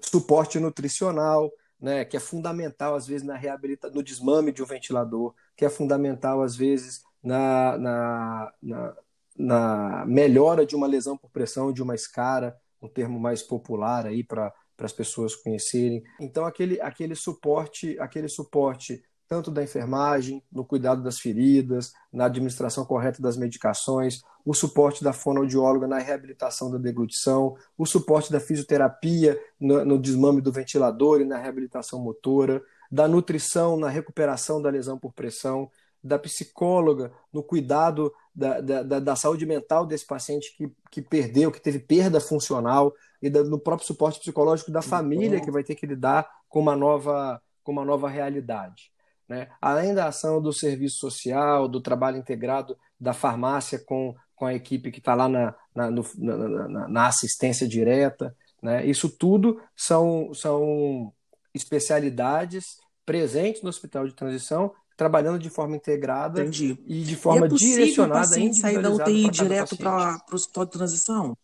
Suporte 0.00 0.60
nutricional, 0.60 1.50
né, 1.80 2.04
que 2.04 2.16
é 2.16 2.20
fundamental 2.20 2.94
às 2.94 3.06
vezes 3.06 3.26
na 3.26 3.34
reabilitação, 3.36 3.94
no 3.94 4.02
desmame 4.02 4.52
de 4.52 4.62
um 4.62 4.66
ventilador, 4.66 5.34
que 5.56 5.64
é 5.64 5.70
fundamental 5.70 6.42
às 6.42 6.54
vezes 6.54 7.05
na, 7.22 7.78
na, 7.78 8.52
na, 8.62 8.96
na 9.38 10.06
melhora 10.06 10.64
de 10.64 10.76
uma 10.76 10.86
lesão 10.86 11.16
por 11.16 11.30
pressão 11.30 11.72
de 11.72 11.82
uma 11.82 11.94
escara, 11.94 12.56
um 12.80 12.88
termo 12.88 13.18
mais 13.18 13.42
popular 13.42 14.06
aí 14.06 14.22
para 14.22 14.52
as 14.78 14.92
pessoas 14.92 15.34
conhecerem. 15.34 16.02
Então 16.20 16.44
aquele, 16.44 16.80
aquele 16.80 17.14
suporte, 17.14 17.98
aquele 17.98 18.28
suporte 18.28 19.02
tanto 19.28 19.50
da 19.50 19.62
enfermagem, 19.62 20.42
no 20.52 20.64
cuidado 20.64 21.02
das 21.02 21.18
feridas, 21.18 21.92
na 22.12 22.26
administração 22.26 22.84
correta 22.84 23.20
das 23.20 23.36
medicações, 23.36 24.22
o 24.44 24.54
suporte 24.54 25.02
da 25.02 25.12
fonoaudióloga 25.12 25.88
na 25.88 25.98
reabilitação 25.98 26.70
da 26.70 26.78
deglutição, 26.78 27.56
o 27.76 27.84
suporte 27.84 28.30
da 28.30 28.38
fisioterapia 28.38 29.38
no, 29.58 29.84
no 29.84 29.98
desmame 29.98 30.40
do 30.40 30.52
ventilador 30.52 31.20
e 31.20 31.24
na 31.24 31.38
reabilitação 31.38 32.00
motora, 32.00 32.62
da 32.90 33.08
nutrição 33.08 33.76
na 33.76 33.88
recuperação 33.88 34.62
da 34.62 34.70
lesão 34.70 34.96
por 34.96 35.12
pressão 35.12 35.68
da 36.02 36.18
psicóloga 36.18 37.12
no 37.32 37.42
cuidado 37.42 38.12
da, 38.34 38.60
da, 38.60 39.00
da, 39.00 39.16
saúde 39.16 39.46
mental 39.46 39.86
desse 39.86 40.06
paciente 40.06 40.54
que, 40.56 40.70
que 40.90 41.00
perdeu, 41.00 41.50
que 41.50 41.60
teve 41.60 41.78
perda 41.78 42.20
funcional, 42.20 42.92
e 43.20 43.30
da, 43.30 43.42
no 43.42 43.58
próprio 43.58 43.86
suporte 43.86 44.20
psicológico 44.20 44.70
da 44.70 44.82
família 44.82 45.40
que 45.40 45.50
vai 45.50 45.64
ter 45.64 45.74
que 45.74 45.86
lidar 45.86 46.28
com 46.48 46.60
uma 46.60 46.76
nova, 46.76 47.40
com 47.64 47.72
uma 47.72 47.84
nova 47.84 48.08
realidade. 48.08 48.92
Né? 49.28 49.48
Além 49.60 49.94
da 49.94 50.06
ação 50.06 50.40
do 50.40 50.52
serviço 50.52 50.98
social, 50.98 51.66
do 51.66 51.80
trabalho 51.80 52.18
integrado 52.18 52.76
da 53.00 53.12
farmácia 53.12 53.78
com, 53.78 54.14
com 54.34 54.46
a 54.46 54.54
equipe 54.54 54.90
que 54.90 54.98
está 54.98 55.14
lá 55.14 55.28
na, 55.28 55.54
na, 55.74 55.90
no, 55.90 56.04
na, 56.16 56.88
na, 56.88 57.06
assistência 57.06 57.66
direta, 57.66 58.36
né? 58.62 58.86
isso 58.86 59.08
tudo 59.08 59.60
são, 59.74 60.32
são 60.32 61.12
especialidades 61.54 62.78
presentes 63.04 63.62
no 63.62 63.68
hospital 63.68 64.06
de 64.06 64.14
transição 64.14 64.72
trabalhando 64.96 65.38
de 65.38 65.50
forma 65.50 65.76
integrada 65.76 66.40
Entendi. 66.40 66.78
e 66.86 67.02
de 67.02 67.16
forma 67.16 67.46
e 67.46 67.50
é 67.50 67.52
direcionada. 67.52 68.20
o 68.20 68.22
paciente 68.22 68.58
sair 68.58 68.80
da 68.80 68.90
UTI 68.90 69.28
direto 69.30 69.76
para 69.76 70.18
o 70.30 70.34
hospital 70.34 70.64
de 70.64 70.70
transição? 70.70 71.36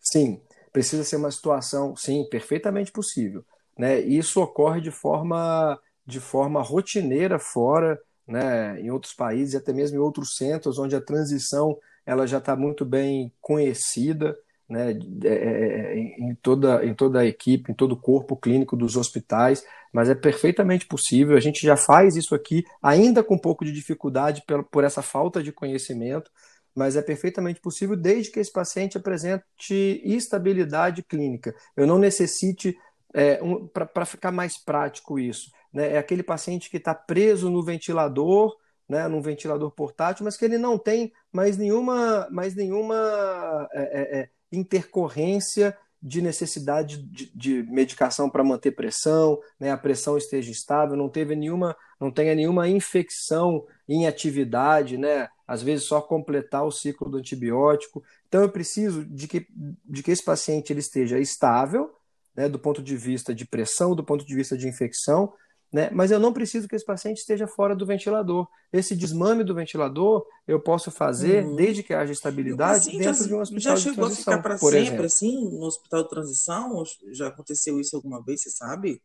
Sim, 0.00 0.40
precisa 0.72 1.04
ser 1.04 1.16
uma 1.16 1.30
situação, 1.30 1.94
sim, 1.94 2.26
perfeitamente 2.30 2.90
possível. 2.90 3.44
Né? 3.78 4.00
Isso 4.00 4.40
ocorre 4.40 4.80
de 4.80 4.90
forma, 4.90 5.78
de 6.06 6.18
forma 6.18 6.62
rotineira 6.62 7.38
fora, 7.38 8.00
né, 8.26 8.80
em 8.80 8.90
outros 8.90 9.12
países, 9.12 9.54
até 9.54 9.72
mesmo 9.72 9.96
em 9.96 10.00
outros 10.00 10.36
centros, 10.36 10.78
onde 10.78 10.96
a 10.96 11.00
transição 11.00 11.76
ela 12.06 12.26
já 12.26 12.38
está 12.38 12.56
muito 12.56 12.84
bem 12.84 13.32
conhecida 13.40 14.36
né, 14.70 14.92
é, 15.24 15.28
é, 15.28 15.92
é, 15.92 15.98
em, 15.98 16.34
toda, 16.36 16.84
em 16.86 16.94
toda 16.94 17.20
a 17.20 17.26
equipe, 17.26 17.72
em 17.72 17.74
todo 17.74 17.92
o 17.92 18.00
corpo 18.00 18.36
clínico 18.36 18.76
dos 18.76 18.96
hospitais, 18.96 19.64
mas 19.92 20.08
é 20.08 20.14
perfeitamente 20.14 20.86
possível. 20.86 21.36
A 21.36 21.40
gente 21.40 21.66
já 21.66 21.76
faz 21.76 22.14
isso 22.14 22.36
aqui, 22.36 22.62
ainda 22.80 23.24
com 23.24 23.34
um 23.34 23.38
pouco 23.38 23.64
de 23.64 23.72
dificuldade 23.72 24.44
por, 24.46 24.62
por 24.64 24.84
essa 24.84 25.02
falta 25.02 25.42
de 25.42 25.50
conhecimento, 25.50 26.30
mas 26.72 26.94
é 26.94 27.02
perfeitamente 27.02 27.60
possível 27.60 27.96
desde 27.96 28.30
que 28.30 28.38
esse 28.38 28.52
paciente 28.52 28.96
apresente 28.96 30.00
estabilidade 30.04 31.02
clínica. 31.02 31.52
Eu 31.76 31.84
não 31.84 31.98
necessite, 31.98 32.78
é, 33.12 33.42
um, 33.42 33.66
para 33.66 34.06
ficar 34.06 34.30
mais 34.30 34.56
prático 34.56 35.18
isso, 35.18 35.50
né, 35.74 35.94
é 35.94 35.98
aquele 35.98 36.22
paciente 36.22 36.70
que 36.70 36.76
está 36.76 36.94
preso 36.94 37.50
no 37.50 37.64
ventilador, 37.64 38.56
né, 38.88 39.08
num 39.08 39.20
ventilador 39.20 39.72
portátil, 39.72 40.24
mas 40.24 40.36
que 40.36 40.44
ele 40.44 40.58
não 40.58 40.78
tem 40.78 41.12
mais 41.32 41.56
nenhuma, 41.56 42.28
mais 42.30 42.54
nenhuma 42.54 43.68
é, 43.72 44.28
intercorrência 44.52 45.76
de 46.02 46.22
necessidade 46.22 47.02
de, 47.02 47.30
de 47.34 47.62
medicação 47.64 48.30
para 48.30 48.42
manter 48.42 48.70
pressão, 48.70 49.38
né, 49.58 49.70
a 49.70 49.76
pressão 49.76 50.16
esteja 50.16 50.50
estável, 50.50 50.96
não 50.96 51.10
teve 51.10 51.36
nenhuma, 51.36 51.76
não 52.00 52.10
tenha 52.10 52.34
nenhuma 52.34 52.68
infecção 52.68 53.66
em 53.86 54.06
atividade, 54.06 54.96
né, 54.96 55.28
às 55.46 55.62
vezes 55.62 55.84
só 55.84 56.00
completar 56.00 56.64
o 56.64 56.70
ciclo 56.70 57.10
do 57.10 57.18
antibiótico. 57.18 58.02
Então 58.28 58.40
eu 58.40 58.48
preciso 58.48 59.04
de 59.04 59.28
que, 59.28 59.46
de 59.84 60.02
que 60.02 60.10
esse 60.10 60.24
paciente 60.24 60.72
ele 60.72 60.80
esteja 60.80 61.18
estável, 61.18 61.90
né, 62.34 62.48
do 62.48 62.58
ponto 62.58 62.82
de 62.82 62.96
vista 62.96 63.34
de 63.34 63.44
pressão, 63.44 63.94
do 63.94 64.04
ponto 64.04 64.24
de 64.24 64.34
vista 64.34 64.56
de 64.56 64.66
infecção, 64.66 65.32
né? 65.72 65.88
Mas 65.92 66.10
eu 66.10 66.18
não 66.18 66.32
preciso 66.32 66.66
que 66.66 66.74
esse 66.74 66.84
paciente 66.84 67.18
esteja 67.18 67.46
fora 67.46 67.76
do 67.76 67.86
ventilador. 67.86 68.48
Esse 68.72 68.96
desmame 68.96 69.44
do 69.44 69.54
ventilador 69.54 70.26
eu 70.46 70.60
posso 70.60 70.90
fazer 70.90 71.44
uhum. 71.44 71.56
desde 71.56 71.82
que 71.82 71.94
haja 71.94 72.12
estabilidade 72.12 72.90
dentro 72.90 73.26
de 73.26 73.34
um 73.34 73.40
hospital 73.40 73.76
já 73.76 73.82
chegou 73.82 74.06
a 74.06 74.10
ficar 74.10 74.42
para 74.42 74.58
sempre 74.58 74.78
exemplo. 74.78 75.04
assim 75.04 75.50
no 75.50 75.66
hospital 75.66 76.02
de 76.02 76.08
transição? 76.10 76.84
Já 77.12 77.28
aconteceu 77.28 77.78
isso 77.78 77.94
alguma 77.94 78.22
vez? 78.22 78.42
Você 78.42 78.50
sabe? 78.50 79.00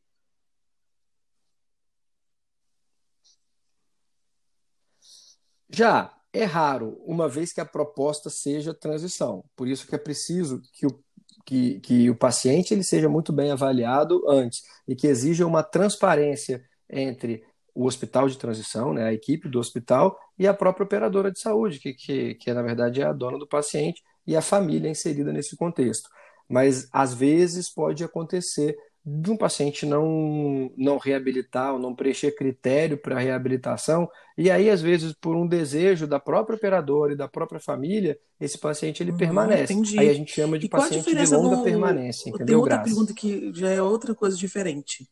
Já 5.70 6.16
é 6.34 6.44
raro, 6.44 7.02
uma 7.06 7.30
vez 7.30 7.54
que 7.54 7.62
a 7.62 7.66
proposta 7.66 8.30
seja 8.30 8.74
transição. 8.74 9.44
Por 9.56 9.68
isso 9.68 9.88
que 9.88 9.96
é 9.96 9.98
preciso 9.98 10.62
que 10.74 10.86
o 10.86 11.05
que, 11.46 11.80
que 11.80 12.10
o 12.10 12.16
paciente 12.16 12.74
ele 12.74 12.84
seja 12.84 13.08
muito 13.08 13.32
bem 13.32 13.52
avaliado 13.52 14.28
antes 14.28 14.64
e 14.88 14.96
que 14.96 15.08
exija 15.08 15.46
uma 15.46 15.64
transparência 15.64 16.64
entre 16.90 17.44
o 17.74 17.86
hospital 17.86 18.28
de 18.28 18.38
transição, 18.38 18.94
né, 18.94 19.04
a 19.04 19.14
equipe 19.14 19.50
do 19.50 19.60
hospital 19.60 20.18
e 20.40 20.48
a 20.48 20.54
própria 20.54 20.86
operadora 20.86 21.32
de 21.32 21.40
saúde, 21.40 21.80
que, 21.80 21.94
que, 21.94 22.36
que 22.36 22.54
na 22.54 22.62
verdade 22.62 23.02
é 23.02 23.06
a 23.06 23.14
dona 23.14 23.38
do 23.38 23.48
paciente 23.48 24.02
e 24.26 24.36
a 24.36 24.42
família 24.42 24.90
inserida 24.90 25.32
nesse 25.32 25.56
contexto. 25.56 26.10
Mas 26.50 26.88
às 26.92 27.14
vezes 27.14 27.70
pode 27.70 28.04
acontecer 28.04 28.76
de 29.06 29.30
um 29.30 29.38
paciente 29.38 29.86
não, 29.86 30.72
não 30.76 30.98
reabilitar 30.98 31.74
ou 31.74 31.80
não 31.80 31.94
preencher 31.94 32.32
critério 32.32 32.98
para 32.98 33.20
reabilitação, 33.20 34.10
e 34.36 34.50
aí, 34.50 34.68
às 34.68 34.82
vezes, 34.82 35.14
por 35.14 35.36
um 35.36 35.46
desejo 35.46 36.08
da 36.08 36.20
própria 36.20 36.56
operadora 36.56 37.14
e 37.14 37.16
da 37.16 37.28
própria 37.28 37.60
família, 37.60 38.18
esse 38.42 38.58
paciente 38.58 39.04
ele 39.04 39.12
uhum, 39.12 39.18
permanece. 39.18 39.74
Entendi. 39.74 40.00
Aí 40.00 40.10
a 40.10 40.14
gente 40.14 40.34
chama 40.34 40.58
de 40.58 40.68
paciente 40.68 41.14
de 41.14 41.36
longa 41.36 41.62
permanência, 41.64 42.30
entendeu, 42.30 42.48
Tem 42.48 42.56
outra 42.56 42.80
pergunta 42.80 43.14
que 43.14 43.54
já 43.54 43.70
é 43.70 43.80
outra 43.80 44.16
coisa 44.16 44.36
diferente, 44.36 45.08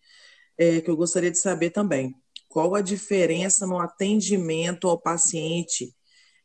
é, 0.57 0.81
que 0.81 0.89
eu 0.89 0.97
gostaria 0.97 1.29
de 1.29 1.37
saber 1.37 1.69
também. 1.69 2.15
Qual 2.49 2.73
a 2.73 2.81
diferença 2.81 3.67
no 3.67 3.77
atendimento 3.77 4.87
ao 4.87 4.99
paciente 4.99 5.95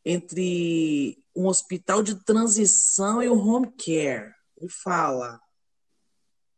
entre 0.05 1.17
um 1.35 1.47
hospital 1.47 2.03
de 2.03 2.23
transição 2.23 3.23
e 3.23 3.27
o 3.27 3.37
home 3.37 3.71
care? 3.71 4.31
Me 4.61 4.69
fala. 4.69 5.39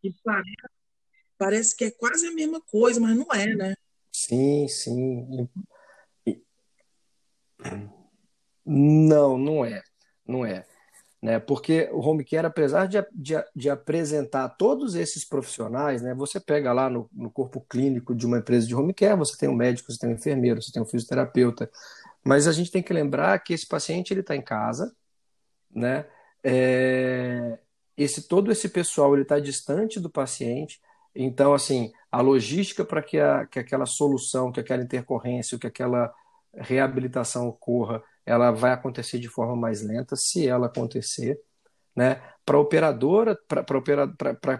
Que 0.01 0.13
parece 0.23 0.80
Parece 1.41 1.75
que 1.75 1.85
é 1.85 1.89
quase 1.89 2.27
a 2.27 2.31
mesma 2.31 2.61
coisa, 2.61 2.99
mas 2.99 3.17
não 3.17 3.25
é, 3.33 3.47
né? 3.55 3.73
Sim, 4.11 4.67
sim. 4.67 5.49
Não, 8.63 9.39
não 9.39 9.65
é. 9.65 9.81
Não 10.23 10.45
é. 10.45 10.63
Né? 11.19 11.39
Porque 11.39 11.89
o 11.93 11.99
home 11.99 12.23
care, 12.23 12.45
apesar 12.45 12.85
de, 12.85 13.03
de, 13.11 13.43
de 13.55 13.71
apresentar 13.71 14.49
todos 14.49 14.93
esses 14.93 15.25
profissionais, 15.25 16.03
né? 16.03 16.13
você 16.13 16.39
pega 16.39 16.71
lá 16.71 16.91
no, 16.91 17.09
no 17.11 17.31
corpo 17.31 17.59
clínico 17.61 18.13
de 18.13 18.27
uma 18.27 18.37
empresa 18.37 18.67
de 18.67 18.75
home 18.75 18.93
care, 18.93 19.17
você 19.17 19.35
tem 19.35 19.49
um 19.49 19.55
médico, 19.55 19.91
você 19.91 19.97
tem 19.97 20.11
um 20.11 20.13
enfermeiro, 20.13 20.61
você 20.61 20.71
tem 20.71 20.79
um 20.79 20.85
fisioterapeuta, 20.85 21.71
Mas 22.23 22.47
a 22.47 22.51
gente 22.51 22.69
tem 22.69 22.83
que 22.83 22.93
lembrar 22.93 23.39
que 23.39 23.51
esse 23.51 23.65
paciente 23.65 24.13
ele 24.13 24.21
está 24.21 24.35
em 24.35 24.43
casa, 24.43 24.95
né? 25.73 26.05
É, 26.43 27.57
esse 27.97 28.27
todo 28.27 28.51
esse 28.51 28.69
pessoal 28.69 29.15
ele 29.15 29.23
está 29.23 29.39
distante 29.39 29.99
do 29.99 30.07
paciente, 30.07 30.79
então 31.15 31.53
assim 31.53 31.91
a 32.11 32.21
logística 32.21 32.83
para 32.83 33.01
que, 33.01 33.17
que 33.49 33.59
aquela 33.59 33.85
solução, 33.85 34.51
que 34.51 34.59
aquela 34.59 34.83
intercorrência, 34.83 35.57
que 35.57 35.67
aquela 35.67 36.13
reabilitação 36.53 37.47
ocorra, 37.47 38.03
ela 38.25 38.51
vai 38.51 38.71
acontecer 38.71 39.19
de 39.19 39.29
forma 39.29 39.55
mais 39.55 39.81
lenta, 39.81 40.15
se 40.15 40.47
ela 40.47 40.67
acontecer, 40.67 41.39
né? 41.95 42.21
Para 42.45 42.57
a 42.57 42.59
operadora, 42.59 43.37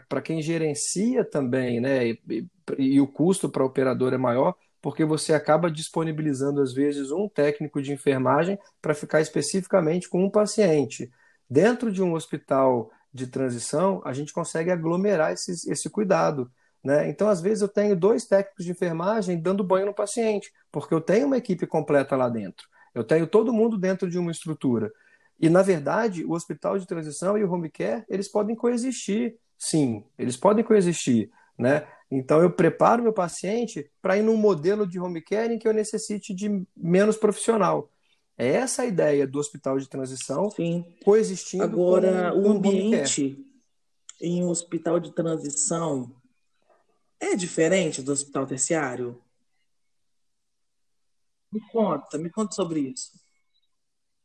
para 0.07 0.21
quem 0.21 0.41
gerencia 0.41 1.25
também, 1.25 1.79
né? 1.81 2.07
E, 2.07 2.21
e, 2.29 2.47
e 2.95 3.01
o 3.01 3.07
custo 3.07 3.49
para 3.49 3.63
a 3.63 3.65
operadora 3.65 4.15
é 4.15 4.17
maior, 4.17 4.55
porque 4.81 5.05
você 5.05 5.33
acaba 5.33 5.69
disponibilizando, 5.69 6.61
às 6.61 6.73
vezes, 6.73 7.11
um 7.11 7.27
técnico 7.27 7.81
de 7.81 7.91
enfermagem 7.91 8.57
para 8.81 8.95
ficar 8.95 9.21
especificamente 9.21 10.09
com 10.09 10.23
um 10.23 10.29
paciente. 10.29 11.11
Dentro 11.49 11.91
de 11.91 12.01
um 12.01 12.13
hospital 12.13 12.89
de 13.13 13.27
transição, 13.27 14.01
a 14.05 14.13
gente 14.13 14.33
consegue 14.33 14.71
aglomerar 14.71 15.31
esse, 15.31 15.69
esse 15.69 15.89
cuidado. 15.89 16.51
Né? 16.83 17.09
Então, 17.09 17.29
às 17.29 17.41
vezes, 17.41 17.61
eu 17.61 17.67
tenho 17.67 17.95
dois 17.95 18.25
técnicos 18.25 18.65
de 18.65 18.71
enfermagem 18.71 19.39
dando 19.39 19.63
banho 19.63 19.85
no 19.85 19.93
paciente, 19.93 20.51
porque 20.71 20.93
eu 20.93 21.01
tenho 21.01 21.27
uma 21.27 21.37
equipe 21.37 21.67
completa 21.67 22.15
lá 22.15 22.29
dentro. 22.29 22.67
Eu 22.93 23.03
tenho 23.03 23.27
todo 23.27 23.53
mundo 23.53 23.77
dentro 23.77 24.09
de 24.09 24.17
uma 24.17 24.31
estrutura. 24.31 24.91
E, 25.39 25.49
na 25.49 25.61
verdade, 25.61 26.23
o 26.23 26.31
hospital 26.31 26.77
de 26.77 26.85
transição 26.85 27.37
e 27.37 27.43
o 27.43 27.51
home 27.51 27.69
care, 27.69 28.03
eles 28.09 28.27
podem 28.27 28.55
coexistir, 28.55 29.35
sim, 29.57 30.03
eles 30.17 30.37
podem 30.37 30.63
coexistir. 30.63 31.29
Né? 31.57 31.85
Então, 32.09 32.41
eu 32.41 32.51
preparo 32.51 33.03
meu 33.03 33.13
paciente 33.13 33.89
para 34.01 34.17
ir 34.17 34.23
num 34.23 34.37
modelo 34.37 34.85
de 34.85 34.99
home 34.99 35.21
care 35.21 35.53
em 35.53 35.59
que 35.59 35.67
eu 35.67 35.73
necessite 35.73 36.33
de 36.33 36.63
menos 36.75 37.17
profissional. 37.17 37.89
É 38.41 38.53
essa 38.53 38.81
a 38.81 38.85
ideia 38.87 39.27
do 39.27 39.37
hospital 39.37 39.77
de 39.77 39.87
transição 39.87 40.49
Sim. 40.49 40.83
coexistindo 41.05 41.63
Agora, 41.63 42.31
com, 42.31 42.39
o 42.39 42.49
ambiente 42.49 43.45
em 44.19 44.43
um 44.43 44.49
hospital 44.49 44.99
de 44.99 45.11
transição 45.11 46.11
é 47.19 47.35
diferente 47.35 48.01
do 48.01 48.11
hospital 48.11 48.47
terciário? 48.47 49.21
Me 51.51 51.61
conta, 51.71 52.17
me 52.17 52.31
conta 52.31 52.53
sobre 52.53 52.79
isso. 52.79 53.11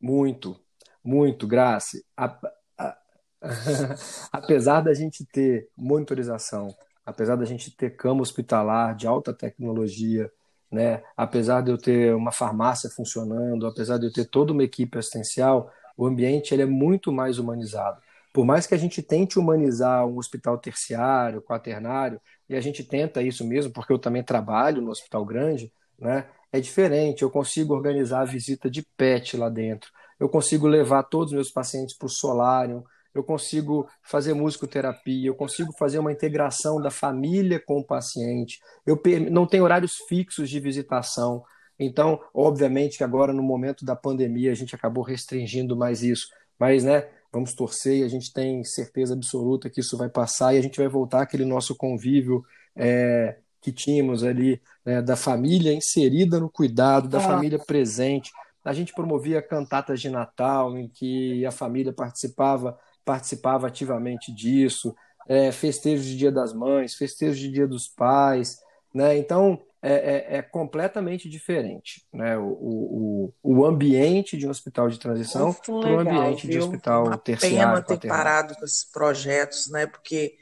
Muito, 0.01 0.59
muito, 1.05 1.47
Grace. 1.47 2.03
A, 2.17 2.41
a, 2.79 2.99
apesar 4.33 4.81
da 4.81 4.95
gente 4.95 5.27
ter 5.27 5.69
monitorização, 5.77 6.75
apesar 7.05 7.37
da 7.37 7.45
gente 7.45 7.71
ter 7.71 7.91
cama 7.91 8.23
hospitalar 8.23 8.97
de 8.97 9.07
alta 9.07 9.35
tecnologia, 9.35 10.33
né? 10.71 11.03
apesar 11.17 11.63
de 11.63 11.71
eu 11.71 11.79
ter 11.79 12.15
uma 12.15 12.33
farmácia 12.33 12.91
funcionando, 12.91 13.67
apesar 13.67 13.99
de 13.99 14.07
eu 14.07 14.13
ter 14.13 14.25
toda 14.27 14.53
uma 14.53 14.65
equipe 14.65 14.99
assistencial, 14.99 15.71
o 15.97 16.07
ambiente 16.07 16.53
ele 16.53 16.63
é 16.63 16.67
muito 16.67 17.13
mais 17.13 17.39
humanizado. 17.39 18.01
Por 18.33 18.45
mais 18.45 18.67
que 18.67 18.75
a 18.75 18.79
gente 18.79 19.03
tente 19.03 19.39
humanizar 19.39 20.07
um 20.07 20.19
hospital 20.19 20.59
terciário, 20.59 21.41
quaternário, 21.41 22.21
e 22.49 22.55
a 22.55 22.61
gente 22.61 22.85
tenta 22.85 23.23
isso 23.23 23.47
mesmo, 23.47 23.73
porque 23.73 23.93
eu 23.93 23.99
também 23.99 24.23
trabalho 24.23 24.83
no 24.83 24.91
hospital 24.91 25.25
grande, 25.25 25.73
né? 25.99 26.27
é 26.53 26.61
diferente. 26.61 27.23
Eu 27.23 27.31
consigo 27.31 27.75
organizar 27.75 28.21
a 28.21 28.25
visita 28.25 28.71
de 28.71 28.83
PET 28.97 29.37
lá 29.37 29.49
dentro, 29.49 29.91
eu 30.19 30.29
consigo 30.29 30.67
levar 30.67 31.03
todos 31.05 31.29
os 31.29 31.35
meus 31.35 31.51
pacientes 31.51 31.97
para 31.97 32.07
o 32.07 32.11
solário, 32.11 32.85
eu 33.21 33.25
consigo 33.25 33.89
fazer 34.03 34.35
musicoterapia, 34.35 35.29
eu 35.29 35.35
consigo 35.35 35.73
fazer 35.79 35.99
uma 35.99 36.13
integração 36.13 36.81
da 36.81 36.91
família 36.91 37.61
com 37.61 37.79
o 37.79 37.85
paciente, 37.85 38.59
eu 38.87 39.01
não 39.31 39.47
tenho 39.47 39.65
horários 39.65 39.97
fixos 40.09 40.51
de 40.51 40.61
visitação. 40.61 41.45
Então, 41.79 42.21
obviamente 42.33 42.99
que 42.99 43.05
agora, 43.05 43.33
no 43.33 43.43
momento 43.43 43.85
da 43.85 43.95
pandemia, 43.95 44.51
a 44.51 44.55
gente 44.55 44.75
acabou 44.75 45.05
restringindo 45.05 45.77
mais 45.77 46.03
isso. 46.03 46.29
Mas, 46.59 46.85
né, 46.85 47.07
vamos 47.31 47.55
torcer 47.55 47.99
e 47.99 48.03
a 48.03 48.09
gente 48.09 48.33
tem 48.33 48.65
certeza 48.65 49.15
absoluta 49.15 49.69
que 49.69 49.81
isso 49.81 49.97
vai 49.97 50.09
passar 50.09 50.55
e 50.55 50.59
a 50.59 50.63
gente 50.63 50.79
vai 50.79 50.89
voltar 50.89 51.23
aquele 51.23 51.45
nosso 51.45 51.77
convívio 51.77 52.43
é, 52.75 53.37
que 53.61 53.73
tínhamos 53.73 54.25
ali, 54.25 54.61
né, 54.85 55.03
da 55.03 55.17
família 55.17 55.73
inserida 55.73 56.41
no 56.41 56.51
cuidado, 56.51 57.09
da 57.09 57.19
ah. 57.19 57.23
família 57.23 57.59
presente. 57.59 58.31
A 58.65 58.73
gente 58.73 58.93
promovia 58.93 59.43
cantatas 59.43 60.01
de 60.01 60.09
Natal, 60.09 60.77
em 60.77 60.89
que 60.89 61.45
a 61.45 61.51
família 61.51 61.93
participava 61.93 62.79
participava 63.07 63.69
ativamente 63.69 64.33
disso, 64.33 64.95
é, 65.29 65.51
festejos 65.53 66.05
de 66.05 66.17
Dia 66.17 66.33
das 66.33 66.53
Mães, 66.53 66.95
festejos 66.95 67.39
de 67.39 67.51
Dia 67.51 67.67
dos 67.67 67.89
Pais, 67.89 68.59
né? 68.93 69.17
Então 69.17 69.63
é, 69.81 69.93
é, 69.93 70.37
é 70.39 70.43
completamente 70.43 71.29
diferente, 71.29 72.05
né? 72.13 72.37
O, 72.37 72.45
o, 72.45 73.35
o 73.43 73.65
ambiente 73.65 74.37
de 74.37 74.47
um 74.47 74.51
hospital 74.51 74.89
de 74.89 74.99
transição 74.99 75.53
para 75.53 75.73
o 75.73 76.01
ambiente 76.01 76.47
viu? 76.47 76.59
de 76.61 76.67
hospital 76.67 77.07
Uma 77.07 77.17
terciário. 77.17 77.85
Pena 77.85 77.99
ter 77.99 78.09
parado 78.09 78.57
com 78.57 78.65
esses 78.65 78.85
projetos, 78.85 79.71
né? 79.71 79.87
Porque 79.87 80.35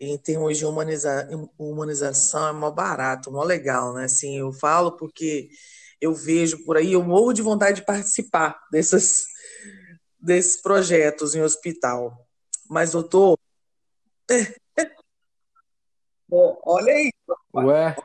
em 0.00 0.16
termos 0.16 0.56
de 0.56 0.64
humaniza, 0.64 1.28
humanização 1.58 2.48
é 2.48 2.52
mó 2.52 2.70
barato, 2.70 3.30
mó 3.30 3.42
legal, 3.42 3.92
né? 3.92 4.04
Assim, 4.04 4.38
eu 4.38 4.52
falo 4.52 4.92
porque 4.92 5.48
eu 6.00 6.14
vejo 6.14 6.64
por 6.64 6.76
aí, 6.76 6.92
eu 6.92 7.02
morro 7.02 7.32
de 7.32 7.42
vontade 7.42 7.80
de 7.80 7.86
participar 7.86 8.58
dessas 8.70 9.35
desses 10.26 10.60
projetos 10.60 11.34
em 11.34 11.40
hospital. 11.40 12.14
Mas, 12.68 12.92
doutor. 12.92 13.38
Olha 16.28 16.92
aí. 16.92 17.10
Ué. 17.54 17.96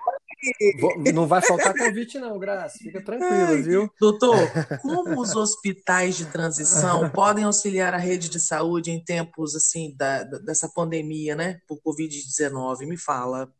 Não 1.13 1.27
vai 1.27 1.41
faltar 1.41 1.75
convite, 1.77 2.17
não, 2.17 2.39
Graça. 2.39 2.77
Fica 2.79 3.03
tranquilo, 3.03 3.63
viu? 3.63 3.91
Doutor, 3.99 4.35
como 4.81 5.19
os 5.19 5.35
hospitais 5.35 6.15
de 6.15 6.25
transição 6.25 7.09
podem 7.11 7.43
auxiliar 7.43 7.93
a 7.93 7.97
rede 7.97 8.29
de 8.29 8.39
saúde 8.39 8.89
em 8.91 9.03
tempos 9.03 9.55
assim 9.55 9.95
da, 9.95 10.23
dessa 10.23 10.69
pandemia, 10.69 11.35
né? 11.35 11.59
Por 11.67 11.79
Covid-19? 11.81 12.87
Me 12.87 12.97
fala. 12.97 13.51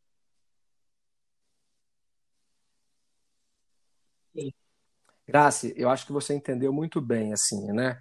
Graça, 5.28 5.67
eu 5.76 5.89
acho 5.89 6.06
que 6.06 6.12
você 6.12 6.34
entendeu 6.34 6.74
muito 6.74 7.00
bem, 7.00 7.32
assim, 7.32 7.71
né? 7.71 7.97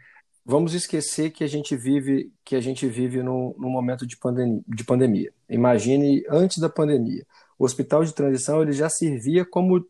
Vamos 0.51 0.75
esquecer 0.75 1.31
que 1.31 1.45
a 1.45 1.47
gente 1.47 1.77
vive 1.77 2.33
que 2.45 2.57
a 2.57 2.61
gente 2.61 2.85
vive 2.89 3.23
num, 3.23 3.55
num 3.57 3.71
momento 3.71 4.05
de 4.05 4.17
pandemia, 4.17 4.63
de 4.67 4.85
pandemia. 4.85 5.33
Imagine 5.49 6.25
antes 6.29 6.59
da 6.59 6.69
pandemia. 6.69 7.25
O 7.57 7.65
hospital 7.65 8.05
de 8.05 8.13
transição 8.13 8.61
ele 8.61 8.73
já 8.73 8.89
servia 8.89 9.45
como, 9.45 9.87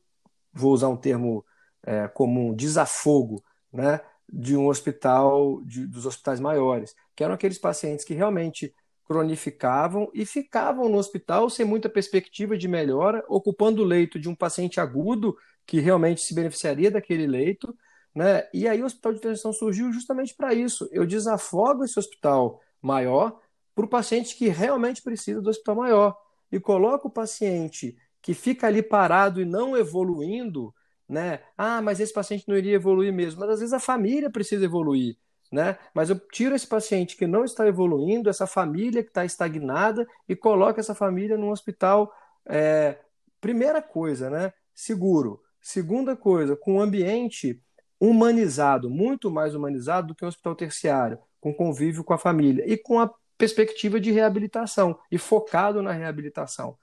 vou 0.52 0.72
usar 0.72 0.88
um 0.88 0.98
termo 0.98 1.42
é, 1.82 2.06
comum, 2.08 2.54
desafogo, 2.54 3.42
né, 3.72 4.00
de 4.30 4.54
um 4.54 4.68
hospital, 4.68 5.62
de, 5.64 5.86
dos 5.86 6.04
hospitais 6.04 6.38
maiores, 6.38 6.94
que 7.16 7.24
eram 7.24 7.34
aqueles 7.34 7.58
pacientes 7.58 8.04
que 8.04 8.12
realmente 8.12 8.74
cronificavam 9.06 10.10
e 10.12 10.26
ficavam 10.26 10.90
no 10.90 10.98
hospital 10.98 11.48
sem 11.48 11.64
muita 11.64 11.88
perspectiva 11.88 12.58
de 12.58 12.68
melhora, 12.68 13.24
ocupando 13.28 13.82
o 13.82 13.86
leito 13.86 14.20
de 14.20 14.28
um 14.28 14.34
paciente 14.34 14.78
agudo 14.78 15.34
que 15.66 15.80
realmente 15.80 16.20
se 16.20 16.34
beneficiaria 16.34 16.90
daquele 16.90 17.26
leito, 17.26 17.74
né? 18.14 18.48
E 18.52 18.66
aí 18.68 18.82
o 18.82 18.86
hospital 18.86 19.12
de 19.12 19.20
transição 19.20 19.52
surgiu 19.52 19.92
justamente 19.92 20.34
para 20.34 20.52
isso. 20.52 20.88
Eu 20.92 21.06
desafogo 21.06 21.84
esse 21.84 21.98
hospital 21.98 22.60
maior 22.82 23.40
para 23.74 23.84
o 23.84 23.88
paciente 23.88 24.36
que 24.36 24.48
realmente 24.48 25.02
precisa 25.02 25.40
do 25.40 25.50
hospital 25.50 25.76
maior. 25.76 26.16
E 26.50 26.58
coloco 26.58 27.08
o 27.08 27.10
paciente 27.10 27.96
que 28.20 28.34
fica 28.34 28.66
ali 28.66 28.82
parado 28.82 29.40
e 29.40 29.44
não 29.44 29.76
evoluindo, 29.76 30.74
né? 31.08 31.40
Ah, 31.56 31.80
mas 31.80 32.00
esse 32.00 32.12
paciente 32.12 32.44
não 32.48 32.56
iria 32.56 32.74
evoluir 32.74 33.12
mesmo. 33.12 33.40
Mas 33.40 33.50
às 33.50 33.60
vezes 33.60 33.72
a 33.72 33.80
família 33.80 34.30
precisa 34.30 34.64
evoluir. 34.64 35.16
Né? 35.52 35.76
Mas 35.92 36.10
eu 36.10 36.18
tiro 36.18 36.54
esse 36.54 36.66
paciente 36.66 37.16
que 37.16 37.26
não 37.26 37.44
está 37.44 37.66
evoluindo, 37.66 38.30
essa 38.30 38.46
família 38.46 39.02
que 39.02 39.08
está 39.10 39.24
estagnada, 39.24 40.06
e 40.28 40.36
coloco 40.36 40.78
essa 40.78 40.94
família 40.94 41.36
num 41.36 41.50
hospital. 41.50 42.12
É, 42.46 42.98
primeira 43.40 43.82
coisa, 43.82 44.30
né? 44.30 44.52
Seguro. 44.74 45.42
Segunda 45.60 46.16
coisa, 46.16 46.56
com 46.56 46.74
um 46.74 46.80
ambiente 46.80 47.60
humanizado, 48.00 48.88
muito 48.88 49.30
mais 49.30 49.54
humanizado 49.54 50.08
do 50.08 50.14
que 50.14 50.24
um 50.24 50.28
hospital 50.28 50.54
terciário, 50.54 51.18
com 51.40 51.52
convívio 51.52 52.02
com 52.02 52.14
a 52.14 52.18
família 52.18 52.64
e 52.66 52.76
com 52.76 52.98
a 52.98 53.12
perspectiva 53.36 54.00
de 54.00 54.10
reabilitação 54.10 54.98
e 55.10 55.18
focado 55.18 55.82
na 55.82 55.92
reabilitação. 55.92 56.76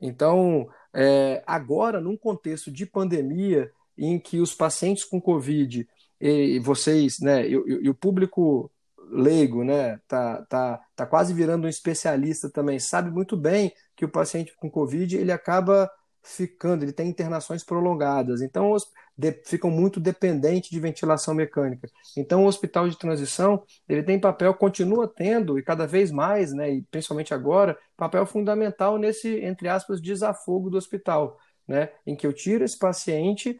Então, 0.00 0.68
é, 0.94 1.42
agora, 1.46 2.00
num 2.00 2.16
contexto 2.16 2.70
de 2.70 2.86
pandemia, 2.86 3.70
em 3.98 4.18
que 4.18 4.40
os 4.40 4.54
pacientes 4.54 5.04
com 5.04 5.20
Covid 5.20 5.86
e 6.20 6.58
vocês, 6.58 7.18
né, 7.20 7.46
e, 7.46 7.54
e, 7.54 7.84
e 7.84 7.88
o 7.88 7.94
público 7.94 8.70
leigo, 9.10 9.64
né, 9.64 9.98
tá, 10.06 10.44
tá, 10.48 10.80
tá 10.94 11.06
quase 11.06 11.34
virando 11.34 11.66
um 11.66 11.68
especialista 11.68 12.48
também, 12.48 12.78
sabe 12.78 13.10
muito 13.10 13.36
bem 13.36 13.72
que 13.96 14.04
o 14.04 14.08
paciente 14.08 14.54
com 14.56 14.70
Covid 14.70 15.16
ele 15.16 15.32
acaba 15.32 15.90
ficando, 16.22 16.84
ele 16.84 16.92
tem 16.92 17.08
internações 17.08 17.64
prolongadas, 17.64 18.42
então 18.42 18.76
de, 19.16 19.32
ficam 19.44 19.70
muito 19.70 19.98
dependentes 19.98 20.70
de 20.70 20.80
ventilação 20.80 21.34
mecânica. 21.34 21.88
Então 22.16 22.44
o 22.44 22.46
hospital 22.46 22.88
de 22.88 22.98
transição 22.98 23.62
ele 23.88 24.02
tem 24.02 24.18
papel, 24.18 24.52
continua 24.54 25.08
tendo 25.08 25.58
e 25.58 25.62
cada 25.62 25.86
vez 25.86 26.10
mais, 26.10 26.52
né, 26.52 26.72
e 26.72 26.82
principalmente 26.82 27.32
agora, 27.34 27.78
papel 27.96 28.26
fundamental 28.26 28.98
nesse 28.98 29.40
entre 29.40 29.68
aspas 29.68 30.00
desafogo 30.00 30.70
do 30.70 30.76
hospital, 30.76 31.38
né, 31.66 31.90
em 32.06 32.14
que 32.14 32.26
eu 32.26 32.32
tiro 32.32 32.64
esse 32.64 32.78
paciente 32.78 33.58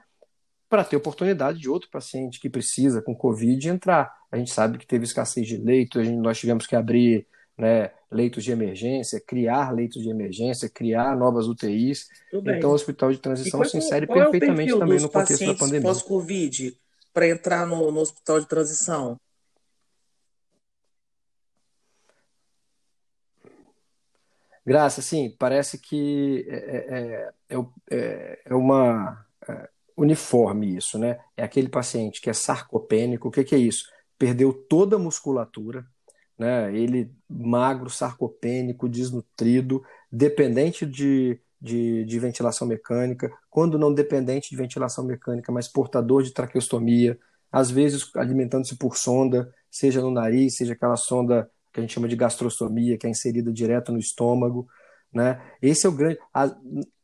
para 0.68 0.84
ter 0.84 0.96
oportunidade 0.96 1.58
de 1.58 1.68
outro 1.68 1.90
paciente 1.90 2.38
que 2.38 2.48
precisa 2.48 3.02
com 3.02 3.14
Covid 3.14 3.68
entrar. 3.68 4.14
A 4.30 4.36
gente 4.36 4.52
sabe 4.52 4.78
que 4.78 4.86
teve 4.86 5.04
escassez 5.04 5.46
de 5.46 5.56
leitos, 5.56 6.08
nós 6.10 6.38
tivemos 6.38 6.66
que 6.66 6.76
abrir 6.76 7.26
né, 7.58 7.90
leitos 8.10 8.42
de 8.42 8.50
emergência, 8.50 9.20
criar 9.20 9.70
leitos 9.72 10.02
de 10.02 10.10
emergência, 10.10 10.68
criar 10.68 11.16
novas 11.16 11.46
UTIs. 11.46 12.08
Então, 12.32 12.70
o 12.70 12.74
hospital 12.74 13.12
de 13.12 13.18
transição 13.18 13.64
se 13.64 13.76
insere 13.76 14.06
qual 14.06 14.18
é 14.18 14.22
perfeitamente 14.30 14.72
é 14.72 14.78
também 14.78 15.00
no 15.00 15.08
contexto 15.08 15.46
da 15.46 15.54
pandemia. 15.54 15.82
pós-Covid 15.82 16.76
para 17.12 17.28
entrar 17.28 17.66
no, 17.66 17.90
no 17.90 18.00
hospital 18.00 18.40
de 18.40 18.46
transição? 18.46 19.16
Graça, 24.66 25.00
sim, 25.00 25.34
parece 25.38 25.78
que 25.78 26.46
é, 26.48 27.32
é, 27.48 27.58
é, 27.90 28.42
é 28.44 28.54
uma 28.54 29.26
uniforme 29.96 30.76
isso, 30.76 30.98
né? 30.98 31.18
É 31.36 31.42
aquele 31.42 31.68
paciente 31.68 32.20
que 32.20 32.30
é 32.30 32.32
sarcopênico, 32.32 33.28
o 33.28 33.30
que, 33.30 33.44
que 33.44 33.54
é 33.54 33.58
isso? 33.58 33.84
Perdeu 34.18 34.52
toda 34.52 34.96
a 34.96 34.98
musculatura, 34.98 35.84
né? 36.40 36.74
Ele 36.74 37.12
magro, 37.28 37.90
sarcopênico, 37.90 38.88
desnutrido, 38.88 39.84
dependente 40.10 40.86
de, 40.86 41.38
de, 41.60 42.02
de, 42.06 42.18
ventilação 42.18 42.66
mecânica, 42.66 43.30
quando 43.50 43.78
não 43.78 43.92
dependente 43.92 44.48
de 44.48 44.56
ventilação 44.56 45.04
mecânica, 45.04 45.52
mas 45.52 45.68
portador 45.68 46.22
de 46.22 46.32
traqueostomia, 46.32 47.18
às 47.52 47.70
vezes 47.70 48.10
alimentando-se 48.16 48.74
por 48.78 48.96
sonda, 48.96 49.52
seja 49.70 50.00
no 50.00 50.10
nariz, 50.10 50.56
seja 50.56 50.72
aquela 50.72 50.96
sonda 50.96 51.50
que 51.70 51.78
a 51.78 51.82
gente 51.82 51.92
chama 51.92 52.08
de 52.08 52.16
gastrostomia, 52.16 52.96
que 52.96 53.06
é 53.06 53.10
inserida 53.10 53.52
direto 53.52 53.92
no 53.92 53.98
estômago, 53.98 54.66
né? 55.12 55.42
Esse 55.60 55.84
é 55.84 55.90
o 55.90 55.92
grande 55.92 56.18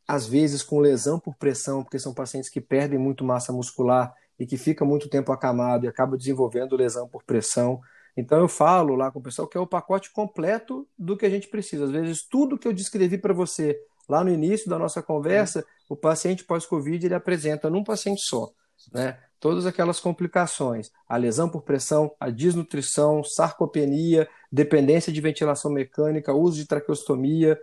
às 0.09 0.27
vezes 0.27 0.63
com 0.63 0.79
lesão 0.79 1.21
por 1.21 1.35
pressão, 1.35 1.83
porque 1.83 1.99
são 1.99 2.15
pacientes 2.15 2.49
que 2.49 2.61
perdem 2.61 2.99
muito 2.99 3.23
massa 3.23 3.53
muscular 3.53 4.15
e 4.39 4.47
que 4.47 4.57
fica 4.57 4.83
muito 4.83 5.11
tempo 5.11 5.31
acamado 5.31 5.85
e 5.85 5.89
acaba 5.89 6.17
desenvolvendo 6.17 6.77
lesão 6.77 7.07
por 7.07 7.23
pressão. 7.23 7.81
Então 8.17 8.39
eu 8.39 8.49
falo 8.49 8.95
lá 8.95 9.11
com 9.11 9.19
o 9.19 9.23
pessoal 9.23 9.47
que 9.47 9.59
é 9.59 9.61
o 9.61 9.67
pacote 9.67 10.11
completo 10.11 10.89
do 10.99 11.17
que 11.17 11.27
a 11.27 11.31
gente 11.31 11.49
precisa. 11.49 11.85
Às 11.85 11.91
vezes 11.91 12.23
tudo 12.23 12.59
que 12.59 12.67
eu 12.67 12.73
descrevi 12.73 13.19
para 13.19 13.35
você 13.35 13.79
lá 14.09 14.25
no 14.25 14.31
início 14.31 14.71
da 14.71 14.79
nossa 14.79 15.03
conversa, 15.03 15.65
o 15.89 15.97
paciente 15.97 16.45
pós-Covid 16.45 17.05
ele 17.05 17.15
apresenta 17.15 17.69
num 17.69 17.85
paciente 17.85 18.23
só, 18.23 18.51
né? 18.93 19.19
Todas 19.39 19.67
aquelas 19.67 20.01
complicações, 20.01 20.91
a 21.07 21.17
lesão 21.17 21.49
por 21.49 21.61
pressão, 21.61 22.11
a 22.19 22.31
desnutrição, 22.31 23.23
sarcopenia, 23.23 24.27
dependência 24.51 25.13
de 25.13 25.21
ventilação 25.21 25.71
mecânica, 25.71 26.33
uso 26.33 26.57
de 26.57 26.67
traqueostomia, 26.67 27.59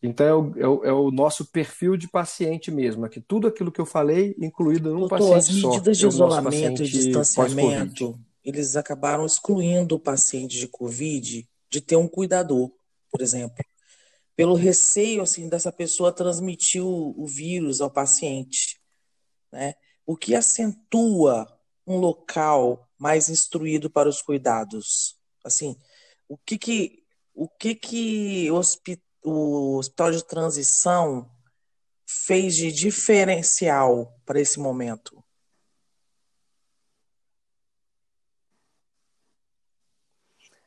então 0.00 0.26
é 0.26 0.34
o, 0.34 0.52
é 0.56 0.68
o, 0.68 0.84
é 0.84 0.92
o, 0.92 1.10
nosso 1.10 1.46
perfil 1.46 1.96
de 1.96 2.06
paciente 2.06 2.70
mesmo, 2.70 3.04
aqui 3.04 3.20
tudo 3.20 3.48
aquilo 3.48 3.72
que 3.72 3.80
eu 3.80 3.86
falei, 3.86 4.36
incluído 4.38 4.92
num 4.92 5.00
Doutor, 5.00 5.18
paciente 5.18 5.36
as 5.36 5.48
medidas 5.48 5.98
só, 5.98 6.08
de 6.08 6.14
isolamento 6.14 6.82
e 6.82 6.86
distanciamento, 6.86 8.18
eles 8.44 8.76
acabaram 8.76 9.24
excluindo 9.24 9.94
o 9.96 10.00
paciente 10.00 10.58
de 10.58 10.68
COVID 10.68 11.48
de 11.70 11.80
ter 11.80 11.96
um 11.96 12.06
cuidador, 12.06 12.70
por 13.10 13.22
exemplo, 13.22 13.64
pelo 14.36 14.54
receio 14.54 15.22
assim 15.22 15.48
dessa 15.48 15.72
pessoa 15.72 16.12
transmitir 16.12 16.84
o, 16.84 17.14
o 17.16 17.26
vírus 17.26 17.80
ao 17.80 17.90
paciente, 17.90 18.80
né? 19.50 19.74
O 20.06 20.16
que 20.16 20.34
acentua 20.34 21.46
um 21.86 21.96
local 21.96 22.88
mais 22.98 23.28
instruído 23.28 23.88
para 23.88 24.08
os 24.08 24.20
cuidados, 24.20 25.18
assim, 25.42 25.76
o 26.28 26.36
que 26.36 26.58
que 26.58 27.04
o 27.34 27.48
que 27.48 27.74
que 27.74 28.50
o 28.50 29.78
hospital 29.78 30.12
de 30.12 30.24
transição 30.24 31.28
fez 32.06 32.54
de 32.54 32.70
diferencial 32.70 34.14
para 34.24 34.40
esse 34.40 34.60
momento? 34.60 35.23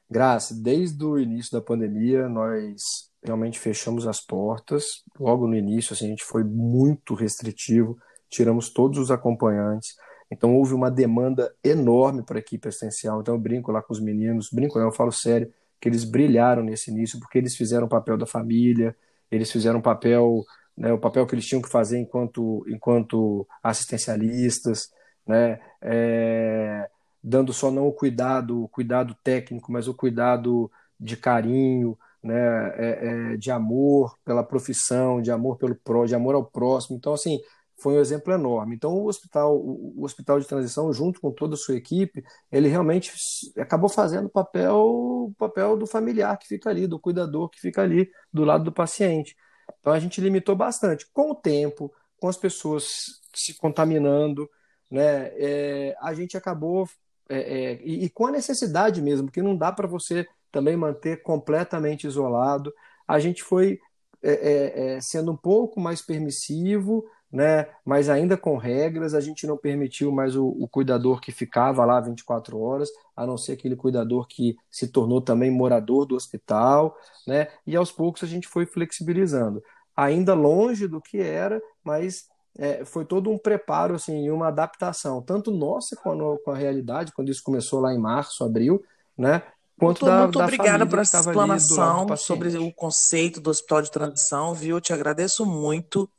Graça, 0.10 0.56
desde 0.56 1.04
o 1.04 1.20
início 1.20 1.52
da 1.52 1.62
pandemia, 1.62 2.30
nós 2.30 2.82
realmente 3.22 3.60
fechamos 3.60 4.08
as 4.08 4.22
portas. 4.22 5.04
Logo 5.20 5.48
no 5.48 5.56
início, 5.56 5.94
assim, 5.94 6.06
a 6.06 6.10
gente 6.10 6.24
foi 6.24 6.44
muito 6.44 7.14
restritivo, 7.14 7.98
tiramos 8.30 8.70
todos 8.70 9.00
os 9.00 9.12
acompanhantes. 9.12 9.96
Então, 10.32 10.56
houve 10.56 10.74
uma 10.74 10.90
demanda 10.90 11.54
enorme 11.64 12.24
para 12.24 12.38
a 12.38 12.40
equipe 12.40 12.68
assistencial. 12.68 13.22
Então, 13.22 13.36
eu 13.36 13.40
brinco 13.40 13.72
lá 13.72 13.82
com 13.82 13.94
os 13.94 14.00
meninos, 14.00 14.50
brinco, 14.52 14.80
eu 14.80 14.92
falo 14.92 15.12
sério 15.12 15.52
que 15.80 15.88
eles 15.88 16.04
brilharam 16.04 16.64
nesse 16.64 16.90
início, 16.90 17.20
porque 17.20 17.38
eles 17.38 17.56
fizeram 17.56 17.86
o 17.86 17.90
papel 17.90 18.18
da 18.18 18.26
família, 18.26 18.96
eles 19.30 19.52
fizeram 19.52 19.80
o 19.80 19.82
papel, 19.82 20.44
né, 20.76 20.92
o 20.92 20.98
papel 20.98 21.26
que 21.28 21.36
eles 21.36 21.46
tinham 21.46 21.62
que 21.62 21.70
fazer 21.70 21.98
enquanto, 22.00 22.66
enquanto 22.68 23.48
assistencialistas, 23.62 24.90
né, 25.26 25.60
é, 25.82 26.90
dando 27.28 27.52
só 27.52 27.70
não 27.70 27.88
o 27.88 27.94
cuidado, 27.94 28.64
o 28.64 28.70
cuidado 28.70 29.14
técnico, 29.22 29.72
mas 29.72 29.88
o 29.88 29.94
cuidado 29.94 30.72
de 31.00 31.18
carinho, 31.18 31.98
né, 32.24 32.36
é, 32.78 33.34
é, 33.34 33.38
de 33.38 33.52
amor 33.52 34.18
pela 34.24 34.44
profissão, 34.44 35.22
de 35.22 35.30
amor 35.30 35.58
pelo 35.58 35.76
pró, 35.76 36.06
de 36.06 36.16
amor 36.16 36.36
ao 36.36 36.46
próximo. 36.46 36.96
Então, 36.98 37.14
assim, 37.14 37.40
foi 37.82 37.96
um 37.96 38.00
exemplo 38.00 38.34
enorme. 38.34 38.76
Então, 38.76 38.94
o 38.94 39.08
hospital, 39.08 39.58
o 39.58 40.04
hospital 40.04 40.40
de 40.40 40.48
transição, 40.48 40.92
junto 40.94 41.20
com 41.20 41.32
toda 41.32 41.56
a 41.56 41.58
sua 41.58 41.76
equipe, 41.76 42.24
ele 42.50 42.70
realmente 42.70 43.12
acabou 43.58 43.90
fazendo 43.90 44.28
o 44.28 44.30
papel, 44.30 45.34
papel 45.38 45.78
do 45.78 45.86
familiar 45.86 46.38
que 46.38 46.48
fica 46.48 46.70
ali, 46.70 46.88
do 46.88 47.00
cuidador 47.00 47.50
que 47.50 47.60
fica 47.60 47.82
ali 47.82 48.10
do 48.32 48.46
lado 48.46 48.64
do 48.64 48.72
paciente. 48.72 49.36
Então, 49.80 49.92
a 49.92 50.00
gente 50.00 50.22
limitou 50.22 50.56
bastante. 50.56 51.06
Com 51.14 51.32
o 51.32 51.36
tempo, 51.36 51.94
com 52.20 52.30
as 52.30 52.38
pessoas 52.38 52.88
se 53.36 53.54
contaminando, 53.58 54.50
né, 54.90 55.28
é, 55.36 55.96
a 56.02 56.14
gente 56.14 56.38
acabou, 56.38 56.88
é, 57.30 57.38
é, 57.38 57.82
e, 57.84 58.06
e, 58.06 58.10
com 58.10 58.26
a 58.26 58.32
necessidade 58.32 59.02
mesmo, 59.02 59.32
que 59.32 59.42
não 59.42 59.56
dá 59.56 59.72
para 59.72 59.88
você 59.88 60.28
também 60.52 60.78
manter 60.78 61.22
completamente 61.24 62.08
isolado, 62.08 62.74
a 63.08 63.20
gente 63.20 63.44
foi 63.44 63.80
é, 64.22 64.32
é, 64.32 64.96
é, 64.96 65.02
sendo 65.02 65.32
um 65.32 65.38
pouco 65.38 65.80
mais 65.80 66.02
permissivo, 66.02 67.06
né? 67.32 67.68
Mas 67.86 68.10
ainda 68.10 68.38
com 68.38 68.58
regras, 68.58 69.14
a 69.14 69.20
gente 69.20 69.46
não 69.46 69.58
permitiu 69.58 70.12
mais 70.12 70.36
o, 70.36 70.48
o, 70.48 70.68
cuidador 70.68 71.20
que 71.22 71.32
ficava 71.32 71.86
lá 71.86 72.00
24 72.00 72.58
horas, 72.60 72.90
a 73.16 73.28
não 73.28 73.38
ser 73.38 73.54
aquele 73.54 73.76
cuidador 73.76 74.28
que 74.28 74.58
se 74.72 74.88
tornou 74.88 75.22
também 75.22 75.52
morador 75.52 76.06
do 76.06 76.16
hospital, 76.16 76.98
né? 77.28 77.48
E 77.66 77.76
aos 77.76 77.92
poucos 77.92 78.24
a 78.24 78.28
gente 78.28 78.48
foi 78.48 78.66
flexibilizando. 78.66 79.62
Ainda 79.96 80.34
longe 80.34 80.88
do 80.88 81.02
que 81.02 81.20
era, 81.20 81.62
mas 81.84 82.28
é, 82.58 82.84
foi 82.84 83.06
todo 83.06 83.30
um 83.30 83.38
preparo, 83.38 83.96
assim, 83.96 84.30
uma 84.30 84.48
adaptação, 84.48 85.22
tanto 85.22 85.52
nossa 85.52 85.96
com 85.96 86.12
a, 86.12 86.40
com 86.40 86.52
a 86.52 86.58
realidade, 86.58 87.12
quando 87.14 87.30
isso 87.30 87.44
começou 87.44 87.80
lá 87.80 87.94
em 87.94 88.00
março, 88.00 88.44
abril, 88.44 88.84
né? 89.18 89.44
Quanto 89.80 90.06
da, 90.06 90.24
muito 90.24 90.40
da 90.40 90.46
obrigada 90.46 90.88
por 90.88 90.98
essa 90.98 91.20
explanação 91.20 92.18
sobre 92.18 92.58
o 92.58 92.74
conceito 92.74 93.40
do 93.40 93.52
hospital 93.52 93.84
de 93.84 93.92
transição, 93.92 94.54
viu? 94.54 94.78
Eu 94.78 94.82
te 94.82 94.92
agradeço 94.92 95.46
muito 95.46 96.10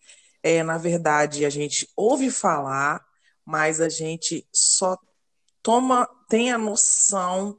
é, 0.42 0.62
na 0.62 0.78
verdade, 0.78 1.44
a 1.44 1.50
gente 1.50 1.88
ouve 1.96 2.30
falar, 2.30 3.04
mas 3.44 3.80
a 3.80 3.88
gente 3.88 4.46
só 4.52 4.96
toma, 5.62 6.08
tem 6.28 6.52
a 6.52 6.58
noção 6.58 7.58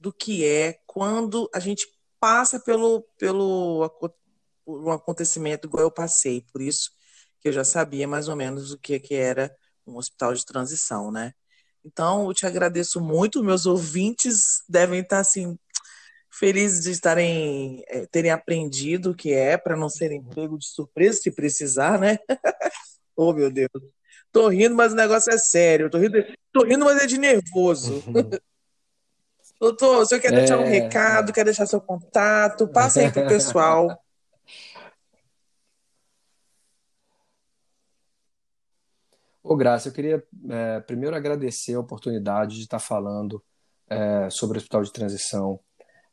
do 0.00 0.12
que 0.12 0.44
é 0.44 0.80
quando 0.86 1.48
a 1.54 1.60
gente 1.60 1.86
passa 2.18 2.58
pelo, 2.58 3.02
pelo 3.16 3.90
um 4.66 4.90
acontecimento 4.90 5.66
igual 5.66 5.84
eu 5.84 5.90
passei. 5.90 6.44
Por 6.52 6.60
isso 6.60 6.90
que 7.40 7.48
eu 7.48 7.52
já 7.52 7.64
sabia 7.64 8.06
mais 8.06 8.28
ou 8.28 8.36
menos 8.36 8.72
o 8.72 8.78
que, 8.78 8.98
que 8.98 9.14
era 9.14 9.54
um 9.86 9.96
hospital 9.96 10.34
de 10.34 10.44
transição, 10.44 11.10
né? 11.10 11.32
Então, 11.84 12.26
eu 12.26 12.34
te 12.34 12.46
agradeço 12.46 13.00
muito. 13.00 13.42
Meus 13.42 13.64
ouvintes 13.66 14.62
devem 14.68 15.00
estar 15.00 15.20
assim 15.20 15.58
felizes 16.30 16.84
de 16.84 16.90
estarem 16.90 17.82
é, 17.88 18.06
terem 18.06 18.30
aprendido 18.30 19.10
o 19.10 19.14
que 19.14 19.32
é 19.32 19.56
para 19.56 19.76
não 19.76 19.88
serem 19.88 20.22
pego 20.22 20.58
de 20.58 20.66
surpresa 20.66 21.20
se 21.20 21.30
precisar, 21.30 21.98
né? 21.98 22.18
oh 23.16 23.32
meu 23.32 23.50
Deus, 23.50 23.70
tô 24.30 24.48
rindo, 24.48 24.74
mas 24.74 24.92
o 24.92 24.96
negócio 24.96 25.32
é 25.32 25.38
sério. 25.38 25.90
Tô 25.90 25.98
rindo, 25.98 26.24
tô 26.52 26.64
rindo 26.64 26.84
mas 26.84 27.02
é 27.02 27.06
de 27.06 27.18
nervoso. 27.18 28.02
Doutor, 29.60 30.02
o 30.02 30.06
senhor 30.06 30.20
quer 30.20 30.32
é, 30.32 30.36
deixar 30.36 30.58
um 30.58 30.64
é. 30.64 30.68
recado, 30.68 31.32
quer 31.32 31.44
deixar 31.44 31.66
seu 31.66 31.80
contato? 31.80 32.68
Passa 32.68 33.00
aí 33.00 33.10
pro 33.10 33.26
pessoal. 33.26 34.00
Ô, 39.50 39.56
Graça, 39.56 39.88
eu 39.88 39.92
queria 39.94 40.22
é, 40.50 40.80
primeiro 40.80 41.16
agradecer 41.16 41.72
a 41.72 41.80
oportunidade 41.80 42.56
de 42.56 42.64
estar 42.64 42.78
falando 42.78 43.42
é, 43.88 44.28
sobre 44.28 44.58
o 44.58 44.60
Hospital 44.60 44.82
de 44.82 44.92
Transição 44.92 45.58